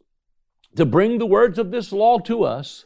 to 0.76 0.86
bring 0.86 1.18
the 1.18 1.26
words 1.26 1.58
of 1.58 1.72
this 1.72 1.90
law 1.92 2.18
to 2.20 2.44
us, 2.44 2.84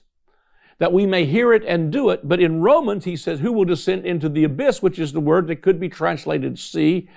that 0.78 0.92
we 0.92 1.06
may 1.06 1.24
hear 1.24 1.52
it 1.52 1.64
and 1.64 1.92
do 1.92 2.10
it. 2.10 2.28
But 2.28 2.40
in 2.40 2.60
Romans, 2.60 3.04
he 3.04 3.16
says, 3.16 3.40
Who 3.40 3.52
will 3.52 3.64
descend 3.64 4.06
into 4.06 4.28
the 4.28 4.44
abyss, 4.44 4.82
which 4.82 4.98
is 4.98 5.12
the 5.12 5.20
word 5.20 5.46
that 5.48 5.62
could 5.62 5.78
be 5.78 5.88
translated 5.88 6.58
sea. 6.58 7.08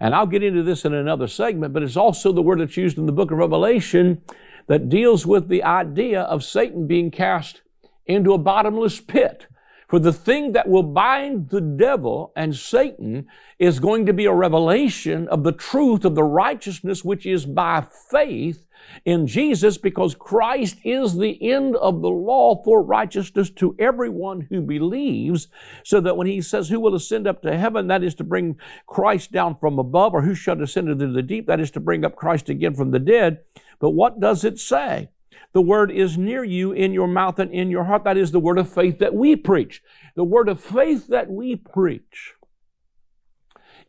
And 0.00 0.14
I'll 0.14 0.26
get 0.26 0.42
into 0.42 0.62
this 0.62 0.84
in 0.84 0.92
another 0.92 1.28
segment, 1.28 1.72
but 1.72 1.82
it's 1.82 1.96
also 1.96 2.32
the 2.32 2.42
word 2.42 2.60
that's 2.60 2.76
used 2.76 2.98
in 2.98 3.06
the 3.06 3.12
book 3.12 3.30
of 3.30 3.38
Revelation 3.38 4.22
that 4.66 4.88
deals 4.88 5.26
with 5.26 5.48
the 5.48 5.62
idea 5.62 6.22
of 6.22 6.44
Satan 6.44 6.86
being 6.86 7.10
cast 7.10 7.62
into 8.06 8.32
a 8.32 8.38
bottomless 8.38 9.00
pit. 9.00 9.46
For 9.88 9.98
the 9.98 10.12
thing 10.12 10.52
that 10.52 10.68
will 10.68 10.82
bind 10.82 11.50
the 11.50 11.60
devil 11.60 12.32
and 12.34 12.56
Satan 12.56 13.26
is 13.58 13.78
going 13.78 14.06
to 14.06 14.12
be 14.12 14.24
a 14.24 14.32
revelation 14.32 15.28
of 15.28 15.44
the 15.44 15.52
truth 15.52 16.04
of 16.04 16.14
the 16.14 16.24
righteousness 16.24 17.04
which 17.04 17.26
is 17.26 17.46
by 17.46 17.86
faith 18.10 18.63
in 19.04 19.26
Jesus 19.26 19.78
because 19.78 20.14
Christ 20.14 20.78
is 20.84 21.16
the 21.16 21.38
end 21.50 21.76
of 21.76 22.02
the 22.02 22.08
law 22.08 22.62
for 22.62 22.82
righteousness 22.82 23.50
to 23.50 23.74
everyone 23.78 24.42
who 24.50 24.60
believes. 24.60 25.48
So 25.84 26.00
that 26.00 26.16
when 26.16 26.26
he 26.26 26.40
says, 26.40 26.68
Who 26.68 26.80
will 26.80 26.94
ascend 26.94 27.26
up 27.26 27.42
to 27.42 27.56
heaven? 27.56 27.86
That 27.88 28.02
is 28.02 28.14
to 28.16 28.24
bring 28.24 28.58
Christ 28.86 29.32
down 29.32 29.56
from 29.56 29.78
above, 29.78 30.14
or 30.14 30.22
who 30.22 30.34
shall 30.34 30.56
descend 30.56 30.88
into 30.88 31.08
the 31.08 31.22
deep? 31.22 31.46
That 31.46 31.60
is 31.60 31.70
to 31.72 31.80
bring 31.80 32.04
up 32.04 32.16
Christ 32.16 32.48
again 32.48 32.74
from 32.74 32.90
the 32.90 32.98
dead. 32.98 33.40
But 33.78 33.90
what 33.90 34.20
does 34.20 34.44
it 34.44 34.58
say? 34.58 35.10
The 35.52 35.62
word 35.62 35.90
is 35.90 36.18
near 36.18 36.42
you 36.42 36.72
in 36.72 36.92
your 36.92 37.06
mouth 37.06 37.38
and 37.38 37.52
in 37.52 37.70
your 37.70 37.84
heart. 37.84 38.04
That 38.04 38.16
is 38.16 38.32
the 38.32 38.40
word 38.40 38.58
of 38.58 38.68
faith 38.68 38.98
that 38.98 39.14
we 39.14 39.36
preach. 39.36 39.82
The 40.16 40.24
word 40.24 40.48
of 40.48 40.60
faith 40.60 41.06
that 41.08 41.30
we 41.30 41.56
preach 41.56 42.34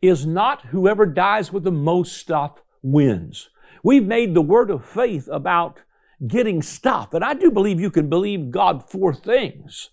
is 0.01 0.25
not 0.25 0.67
whoever 0.67 1.05
dies 1.05 1.51
with 1.51 1.63
the 1.63 1.71
most 1.71 2.17
stuff 2.17 2.61
wins. 2.81 3.49
We've 3.85 4.07
made 4.07 4.33
the 4.33 4.41
word 4.41 4.71
of 4.71 4.83
faith 4.83 5.29
about 5.31 5.81
getting 6.25 6.63
stuff. 6.63 7.13
And 7.13 7.23
I 7.23 7.35
do 7.35 7.51
believe 7.51 7.79
you 7.79 7.91
can 7.91 8.09
believe 8.09 8.49
God 8.49 8.89
for 8.89 9.13
things. 9.13 9.91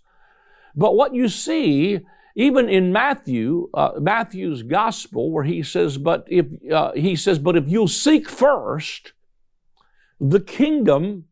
But 0.75 0.97
what 0.97 1.15
you 1.15 1.29
see, 1.29 2.01
even 2.35 2.71
in 2.71 2.91
Matthew, 2.91 3.69
uh, 3.75 3.91
Matthew's 4.01 4.63
gospel, 4.63 5.31
where 5.31 5.45
he 5.45 5.63
says, 5.63 5.99
but 5.99 6.27
if, 6.27 6.47
uh, 6.73 6.93
he 6.93 7.15
says, 7.15 7.39
but 7.39 7.55
if 7.55 7.69
you'll 7.69 7.87
seek 7.87 8.31
first 8.31 9.13
the 10.19 10.41
kingdom 10.41 11.27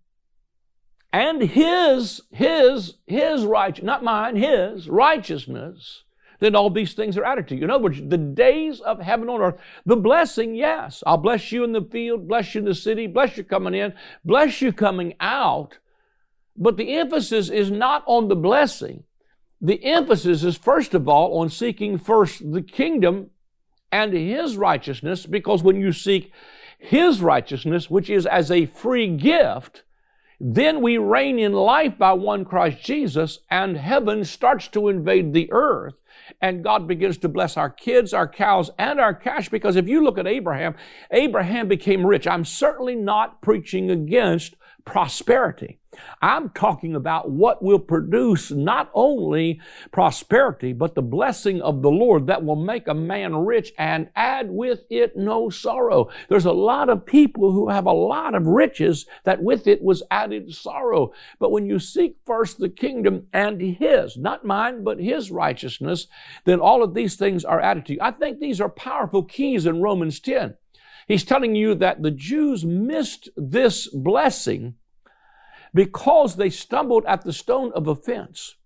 and 1.15 1.41
his, 1.41 2.21
his, 2.31 2.97
his 3.07 3.43
right, 3.47 3.83
not 3.83 4.05
mine, 4.05 4.37
his 4.37 4.87
righteousness, 4.87 6.05
then 6.41 6.57
all 6.57 6.71
these 6.71 6.95
things 6.95 7.17
are 7.17 7.25
added 7.25 7.47
to 7.49 7.57
you. 7.57 7.65
In 7.65 7.71
other 7.71 7.85
words, 7.85 8.01
the 8.05 8.19
days 8.19 8.81
of 8.81 9.01
heaven 9.01 9.29
on 9.29 9.41
earth, 9.41 9.61
the 9.87 9.97
blessing, 9.97 10.55
yes, 10.55 11.03
I'll 11.07 11.19
bless 11.19 11.53
you 11.53 11.63
in 11.65 11.73
the 11.73 11.83
field, 11.83 12.27
bless 12.27 12.55
you 12.55 12.61
in 12.61 12.65
the 12.65 12.75
city, 12.75 13.07
bless 13.07 13.37
you 13.37 13.45
coming 13.45 13.75
in, 13.75 13.95
bless 14.25 14.61
you 14.61 14.73
coming 14.73 15.15
out. 15.21 15.79
But 16.57 16.77
the 16.77 16.95
emphasis 16.95 17.49
is 17.49 17.71
not 17.71 18.03
on 18.07 18.29
the 18.29 18.37
blessing. 18.37 19.05
The 19.61 19.85
emphasis 19.85 20.43
is 20.43 20.57
first 20.57 20.95
of 20.95 21.09
all 21.09 21.39
on 21.39 21.51
seeking 21.51 21.99
first 21.99 22.51
the 22.53 22.63
kingdom 22.63 23.31
and 23.93 24.13
his 24.13 24.57
righteousness, 24.57 25.27
because 25.27 25.63
when 25.63 25.81
you 25.81 25.93
seek 25.93 26.33
his 26.79 27.21
righteousness, 27.21 27.91
which 27.91 28.09
is 28.09 28.25
as 28.25 28.51
a 28.51 28.67
free 28.67 29.15
gift, 29.17 29.85
then 30.39 30.81
we 30.81 30.97
reign 30.97 31.39
in 31.39 31.53
life 31.53 31.99
by 31.99 32.15
one 32.15 32.47
Christ 32.47 32.83
Jesus, 32.83 33.41
and 33.51 33.77
heaven 33.77 34.25
starts 34.25 34.69
to 34.69 34.89
invade 34.89 35.35
the 35.35 35.53
earth 35.53 36.00
and 36.41 36.65
God 36.65 36.87
begins 36.87 37.19
to 37.19 37.29
bless 37.29 37.57
our 37.57 37.71
kids, 37.71 38.15
our 38.15 38.29
cows, 38.29 38.71
and 38.79 39.01
our 39.01 39.15
cash. 39.15 39.49
Because 39.49 39.77
if 39.77 39.89
you 39.89 40.03
look 40.03 40.19
at 40.19 40.27
Abraham, 40.27 40.75
Abraham 41.11 41.69
became 41.69 42.07
rich. 42.07 42.27
I'm 42.27 42.45
certainly 42.45 42.95
not 42.95 43.43
preaching 43.43 43.91
against 43.91 44.55
prosperity. 44.85 45.80
I'm 46.23 46.51
talking 46.51 46.95
about 46.95 47.31
what 47.31 47.63
will 47.63 47.79
produce 47.79 48.51
not 48.51 48.91
only 48.95 49.61
prosperity, 49.91 50.73
but 50.73 50.95
the 50.95 51.03
blessing 51.03 51.61
of 51.61 51.83
the 51.83 51.91
Lord 51.91 52.29
that 52.29 52.45
will 52.45 52.57
make 52.57 52.87
a 52.87 52.95
man 52.95 53.35
rich 53.35 53.73
and 53.77 54.09
add 54.15 54.51
with 54.51 54.85
it 54.89 55.17
no 55.17 55.51
sorrow. 55.51 56.09
There's 56.29 56.45
a 56.45 56.53
lot 56.53 56.89
of 56.89 57.07
people 57.07 57.53
who 57.53 57.71
have 57.71 57.87
a 57.87 57.93
lot 57.93 58.35
of 58.35 58.47
riches 58.47 59.07
that 59.25 59.43
with 59.43 59.67
it 59.67 59.83
was 59.83 60.03
added 60.11 60.55
sorrow. 60.55 61.13
But 61.41 61.51
when 61.51 61.67
you 61.67 61.81
seek 61.81 62.19
first 62.25 62.59
the 62.59 62.69
kingdom 62.69 63.27
and 63.33 63.61
His, 63.61 64.17
not 64.17 64.45
mine, 64.45 64.85
but 64.85 65.01
His 65.01 65.31
righteousness, 65.31 66.07
then 66.45 66.61
all 66.61 66.85
of 66.85 66.95
these 66.95 67.17
things 67.17 67.45
are 67.45 67.61
added 67.61 67.87
to 67.87 67.95
you. 67.95 67.99
I 68.01 68.13
think 68.13 68.39
these 68.39 68.61
are 68.61 68.69
powerful 68.69 69.25
keys 69.25 69.67
in 69.67 69.83
Romans 69.83 70.21
10. 70.21 70.57
He's 71.09 71.25
telling 71.25 71.57
you 71.57 71.75
that 71.75 72.03
the 72.03 72.13
Jews 72.13 72.65
missed 72.65 73.29
this 73.37 73.89
blessing 73.89 74.77
because 75.73 76.37
they 76.37 76.51
stumbled 76.51 77.05
at 77.07 77.23
the 77.23 77.33
stone 77.33 77.73
of 77.75 77.87
offense. 77.87 78.57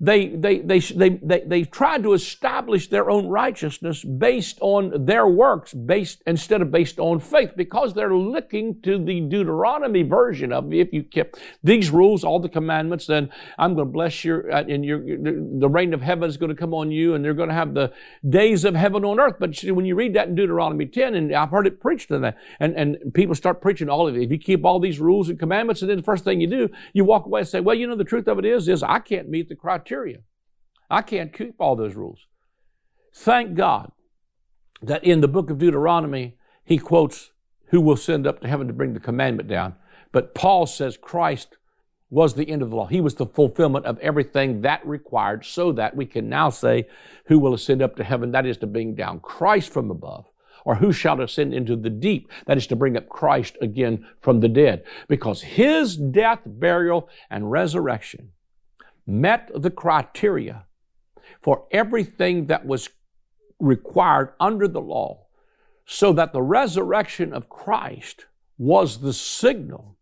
They, 0.00 0.28
they, 0.28 0.58
they, 0.58 0.80
they, 0.80 1.08
they, 1.10 1.40
they 1.40 1.64
tried 1.64 2.02
to 2.02 2.12
establish 2.12 2.88
their 2.88 3.10
own 3.10 3.28
righteousness 3.28 4.04
based 4.04 4.58
on 4.60 5.04
their 5.06 5.26
works, 5.26 5.72
based, 5.72 6.22
instead 6.26 6.62
of 6.62 6.70
based 6.70 6.98
on 6.98 7.20
faith, 7.20 7.52
because 7.56 7.94
they're 7.94 8.14
looking 8.14 8.80
to 8.82 9.02
the 9.02 9.20
Deuteronomy 9.20 10.02
version 10.02 10.52
of 10.52 10.72
if 10.72 10.92
you 10.92 11.02
kept 11.02 11.38
these 11.62 11.90
rules, 11.90 12.24
all 12.24 12.40
the 12.40 12.48
commandments, 12.48 13.06
then 13.06 13.30
I'm 13.58 13.74
going 13.74 13.88
to 13.88 13.92
bless 13.92 14.24
you, 14.24 14.44
uh, 14.52 14.64
and 14.68 14.84
your, 14.84 15.00
the 15.00 15.68
rain 15.68 15.94
of 15.94 16.02
heaven 16.02 16.28
is 16.28 16.36
going 16.36 16.50
to 16.50 16.56
come 16.56 16.74
on 16.74 16.90
you, 16.90 17.14
and 17.14 17.24
they're 17.24 17.34
going 17.34 17.48
to 17.48 17.54
have 17.54 17.74
the 17.74 17.92
days 18.28 18.64
of 18.64 18.74
heaven 18.74 19.04
on 19.04 19.20
earth. 19.20 19.36
But 19.38 19.60
when 19.62 19.84
you 19.84 19.94
read 19.94 20.14
that 20.14 20.28
in 20.28 20.34
Deuteronomy 20.34 20.86
10, 20.86 21.14
and 21.14 21.34
I've 21.34 21.50
heard 21.50 21.66
it 21.66 21.80
preached 21.80 22.08
to 22.08 22.18
that, 22.18 22.36
and, 22.58 22.74
and 22.74 23.14
people 23.14 23.34
start 23.34 23.60
preaching 23.60 23.88
all 23.88 24.08
of 24.08 24.16
it. 24.16 24.22
If 24.22 24.30
you 24.30 24.38
keep 24.38 24.64
all 24.64 24.80
these 24.80 24.98
rules 24.98 25.28
and 25.28 25.38
commandments, 25.38 25.82
and 25.82 25.90
then 25.90 25.98
the 25.98 26.02
first 26.02 26.24
thing 26.24 26.40
you 26.40 26.48
do, 26.48 26.68
you 26.92 27.04
walk 27.04 27.26
away 27.26 27.40
and 27.40 27.48
say, 27.48 27.60
well, 27.60 27.76
you 27.76 27.86
know, 27.86 27.96
the 27.96 28.04
truth 28.04 28.26
of 28.26 28.38
it 28.38 28.44
is, 28.44 28.68
is 28.68 28.82
I 28.82 28.98
can't 28.98 29.28
meet 29.28 29.48
the 29.48 29.54
criteria 29.54 29.83
criteria. 29.84 30.18
I 30.90 31.02
can't 31.02 31.32
keep 31.32 31.56
all 31.58 31.76
those 31.76 31.94
rules. 31.94 32.26
Thank 33.14 33.54
God 33.54 33.92
that 34.82 35.04
in 35.04 35.20
the 35.20 35.28
book 35.28 35.50
of 35.50 35.58
Deuteronomy, 35.58 36.36
he 36.64 36.78
quotes, 36.78 37.32
Who 37.66 37.80
will 37.80 37.96
send 37.96 38.26
up 38.26 38.40
to 38.40 38.48
heaven 38.48 38.66
to 38.66 38.72
bring 38.72 38.94
the 38.94 39.00
commandment 39.00 39.48
down? 39.48 39.76
But 40.12 40.34
Paul 40.34 40.66
says 40.66 40.96
Christ 40.96 41.56
was 42.10 42.34
the 42.34 42.48
end 42.48 42.62
of 42.62 42.70
the 42.70 42.76
law. 42.76 42.86
He 42.86 43.00
was 43.00 43.16
the 43.16 43.26
fulfillment 43.26 43.86
of 43.86 43.98
everything 43.98 44.62
that 44.62 44.86
required, 44.86 45.44
so 45.44 45.72
that 45.72 45.96
we 45.96 46.06
can 46.06 46.28
now 46.28 46.50
say, 46.50 46.86
Who 47.26 47.38
will 47.38 47.54
ascend 47.54 47.82
up 47.82 47.96
to 47.96 48.04
heaven? 48.04 48.32
That 48.32 48.46
is 48.46 48.56
to 48.58 48.66
bring 48.66 48.94
down 48.94 49.20
Christ 49.20 49.70
from 49.70 49.90
above. 49.90 50.26
Or 50.64 50.76
who 50.76 50.92
shall 50.92 51.20
ascend 51.20 51.52
into 51.52 51.76
the 51.76 51.90
deep? 51.90 52.30
That 52.46 52.56
is 52.56 52.66
to 52.68 52.76
bring 52.76 52.96
up 52.96 53.10
Christ 53.10 53.58
again 53.60 54.06
from 54.20 54.40
the 54.40 54.48
dead. 54.48 54.82
Because 55.08 55.42
his 55.42 55.96
death, 55.96 56.40
burial, 56.46 57.08
and 57.28 57.50
resurrection 57.50 58.30
met 59.06 59.50
the 59.54 59.70
criteria 59.70 60.66
for 61.40 61.66
everything 61.70 62.46
that 62.46 62.66
was 62.66 62.88
required 63.60 64.32
under 64.40 64.66
the 64.66 64.80
law, 64.80 65.26
so 65.86 66.12
that 66.12 66.32
the 66.32 66.42
resurrection 66.42 67.32
of 67.32 67.48
Christ 67.48 68.26
was 68.56 69.00
the 69.00 69.12
signal 69.12 69.98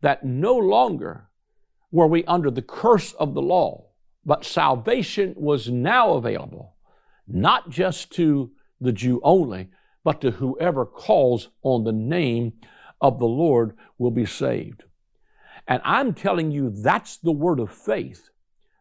that 0.00 0.24
no 0.24 0.54
longer 0.56 1.28
were 1.90 2.06
we 2.06 2.24
under 2.24 2.50
the 2.50 2.62
curse 2.62 3.12
of 3.14 3.34
the 3.34 3.42
law, 3.42 3.86
but 4.24 4.44
salvation 4.44 5.34
was 5.36 5.68
now 5.68 6.12
available, 6.12 6.76
not 7.26 7.70
just 7.70 8.10
to 8.12 8.52
the 8.80 8.92
Jew 8.92 9.20
only, 9.24 9.70
but 10.04 10.20
to 10.20 10.32
whoever 10.32 10.86
calls 10.86 11.48
on 11.62 11.84
the 11.84 11.92
name 11.92 12.52
of 13.00 13.18
the 13.18 13.26
Lord 13.26 13.76
will 13.98 14.10
be 14.10 14.26
saved. 14.26 14.84
And 15.66 15.80
I'm 15.84 16.14
telling 16.14 16.50
you, 16.50 16.70
that's 16.70 17.16
the 17.16 17.32
word 17.32 17.58
of 17.58 17.72
faith 17.72 18.30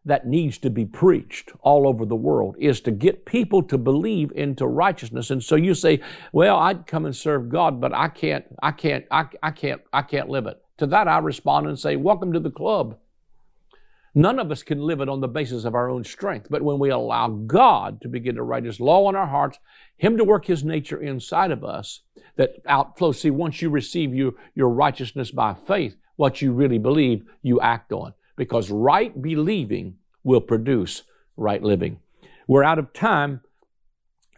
that 0.06 0.28
needs 0.28 0.58
to 0.60 0.70
be 0.70 0.86
preached 0.86 1.52
all 1.62 1.88
over 1.88 2.06
the 2.06 2.16
world 2.16 2.56
is 2.60 2.80
to 2.82 2.92
get 2.92 3.26
people 3.26 3.64
to 3.64 3.78
believe 3.78 4.32
into 4.36 4.68
righteousness. 4.68 5.32
And 5.32 5.44
so 5.44 5.56
you 5.56 5.74
say, 5.74 6.00
well, 6.32 6.58
I'd 6.58 6.86
come 6.86 7.06
and 7.06 7.16
serve 7.16 7.50
God, 7.50 7.82
but 7.82 7.94
I 7.94 8.08
can't, 8.08 8.46
I 8.62 8.72
can't, 8.72 9.06
I, 9.10 9.26
I 9.42 9.52
can't, 9.52 9.82
I 9.92 10.04
can't 10.04 10.30
live 10.30 10.46
it. 10.46 10.62
To 10.78 10.86
that 10.88 11.08
I 11.08 11.18
respond 11.18 11.68
and 11.68 11.80
say, 11.80 11.96
welcome 11.96 12.32
to 12.34 12.40
the 12.40 12.52
club. 12.52 12.98
None 14.14 14.40
of 14.40 14.52
us 14.52 14.64
can 14.64 14.80
live 14.80 15.02
it 15.02 15.10
on 15.10 15.20
the 15.20 15.28
basis 15.28 15.66
of 15.66 15.76
our 15.76 15.90
own 15.90 16.04
strength. 16.04 16.48
But 16.50 16.62
when 16.62 16.80
we 16.80 16.90
allow 16.90 17.28
God 17.28 18.00
to 18.02 18.08
begin 18.08 18.36
to 18.36 18.44
write 18.44 18.64
His 18.64 18.80
law 18.80 19.08
on 19.08 19.16
our 19.16 19.28
hearts, 19.28 19.60
Him 19.98 20.16
to 20.18 20.24
work 20.24 20.46
His 20.46 20.64
nature 20.64 21.02
inside 21.02 21.52
of 21.52 21.66
us, 21.66 22.02
that 22.38 22.64
outflows. 22.66 23.16
See, 23.16 23.30
once 23.30 23.62
you 23.62 23.70
receive 23.70 24.14
you, 24.14 24.38
your 24.54 24.70
righteousness 24.70 25.32
by 25.32 25.54
faith, 25.54 25.98
what 26.16 26.42
you 26.42 26.54
really 26.54 26.78
believe, 26.78 27.26
you 27.42 27.60
act 27.60 27.92
on 27.92 28.14
because 28.36 28.70
right 28.70 29.22
believing 29.22 29.98
will 30.24 30.42
produce 30.42 31.04
right 31.38 31.62
living. 31.62 32.00
We're 32.48 32.64
out 32.64 32.80
of 32.80 32.94
time. 32.94 33.42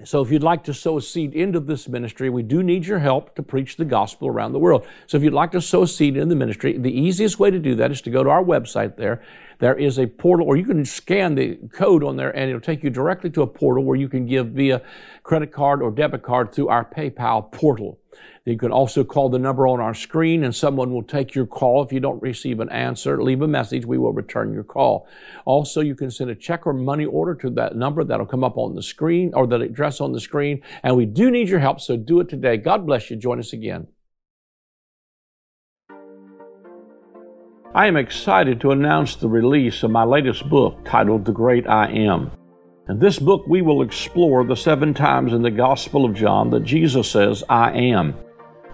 So 0.06 0.22
if 0.22 0.32
you'd 0.32 0.44
like 0.44 0.64
to 0.66 0.76
sow 0.76 0.98
a 0.98 1.02
seed 1.02 1.34
into 1.34 1.60
this 1.60 1.88
ministry, 1.88 2.30
we 2.30 2.44
do 2.44 2.62
need 2.62 2.86
your 2.86 3.00
help 3.00 3.36
to 3.36 3.42
preach 3.42 3.78
the 3.78 3.86
gospel 3.86 4.28
around 4.28 4.52
the 4.52 4.60
world. 4.60 4.86
So 5.08 5.18
if 5.18 5.24
you'd 5.24 5.34
like 5.34 5.52
to 5.54 5.62
sow 5.62 5.84
a 5.84 5.88
seed 5.88 6.16
in 6.16 6.30
the 6.30 6.36
ministry, 6.36 6.78
the 6.78 6.92
easiest 6.92 7.40
way 7.40 7.50
to 7.50 7.58
do 7.58 7.74
that 7.76 7.90
is 7.90 8.02
to 8.02 8.12
go 8.12 8.24
to 8.24 8.30
our 8.30 8.44
website 8.44 8.96
there. 8.96 9.24
There 9.58 9.76
is 9.76 9.98
a 9.98 10.06
portal, 10.06 10.46
or 10.46 10.56
you 10.56 10.66
can 10.66 10.86
scan 10.86 11.34
the 11.34 11.56
code 11.74 12.04
on 12.04 12.16
there 12.16 12.30
and 12.30 12.48
it'll 12.48 12.62
take 12.62 12.84
you 12.84 12.92
directly 12.92 13.32
to 13.32 13.42
a 13.42 13.48
portal 13.48 13.84
where 13.84 13.98
you 13.98 14.08
can 14.08 14.28
give 14.28 14.50
via 14.50 14.84
credit 15.24 15.52
card 15.52 15.82
or 15.82 15.90
debit 15.90 16.22
card 16.22 16.54
through 16.54 16.68
our 16.68 16.86
PayPal 16.86 17.52
portal. 17.52 18.00
You 18.48 18.58
can 18.58 18.72
also 18.72 19.04
call 19.04 19.28
the 19.28 19.40
number 19.40 19.68
on 19.68 19.82
our 19.82 19.94
screen 19.94 20.46
and 20.46 20.56
someone 20.56 20.94
will 20.94 21.04
take 21.04 21.36
your 21.36 21.46
call. 21.46 21.84
If 21.84 21.92
you 21.92 22.00
don't 22.00 22.22
receive 22.22 22.62
an 22.62 22.70
answer, 22.70 23.22
leave 23.22 23.42
a 23.42 23.48
message. 23.48 23.86
We 23.86 23.98
will 23.98 24.14
return 24.14 24.54
your 24.54 24.64
call. 24.64 25.06
Also, 25.44 25.82
you 25.82 25.96
can 25.96 26.10
send 26.10 26.30
a 26.30 26.36
check 26.36 26.66
or 26.66 26.72
money 26.72 27.04
order 27.04 27.36
to 27.36 27.50
that 27.52 27.76
number 27.76 28.06
that'll 28.06 28.26
come 28.26 28.46
up 28.46 28.58
on 28.58 28.74
the 28.74 28.82
screen 28.82 29.34
or 29.34 29.48
the 29.48 29.60
address 29.60 30.00
on 30.00 30.14
the 30.14 30.22
screen. 30.22 30.62
And 30.82 30.96
we 30.96 31.06
do 31.06 31.30
need 31.30 31.50
your 31.50 31.60
help, 31.60 31.82
so 31.82 31.98
do 31.98 32.22
it 32.22 32.30
today. 32.30 32.56
God 32.56 32.86
bless 32.86 33.10
you. 33.10 33.18
Join 33.18 33.38
us 33.38 33.52
again. 33.52 33.88
I 37.76 37.88
am 37.88 37.98
excited 37.98 38.62
to 38.62 38.72
announce 38.72 39.18
the 39.18 39.28
release 39.28 39.84
of 39.84 39.92
my 39.92 40.06
latest 40.06 40.48
book 40.48 40.86
titled 40.86 41.26
The 41.26 41.34
Great 41.34 41.68
I 41.68 41.92
Am. 41.92 42.32
In 42.88 43.00
this 43.00 43.20
book, 43.20 43.44
we 43.46 43.62
will 43.62 43.82
explore 43.82 44.46
the 44.46 44.56
seven 44.56 44.94
times 44.94 45.34
in 45.34 45.42
the 45.42 45.52
Gospel 45.52 46.06
of 46.06 46.16
John 46.16 46.50
that 46.52 46.64
Jesus 46.64 47.12
says, 47.12 47.44
I 47.50 47.74
am. 47.74 48.16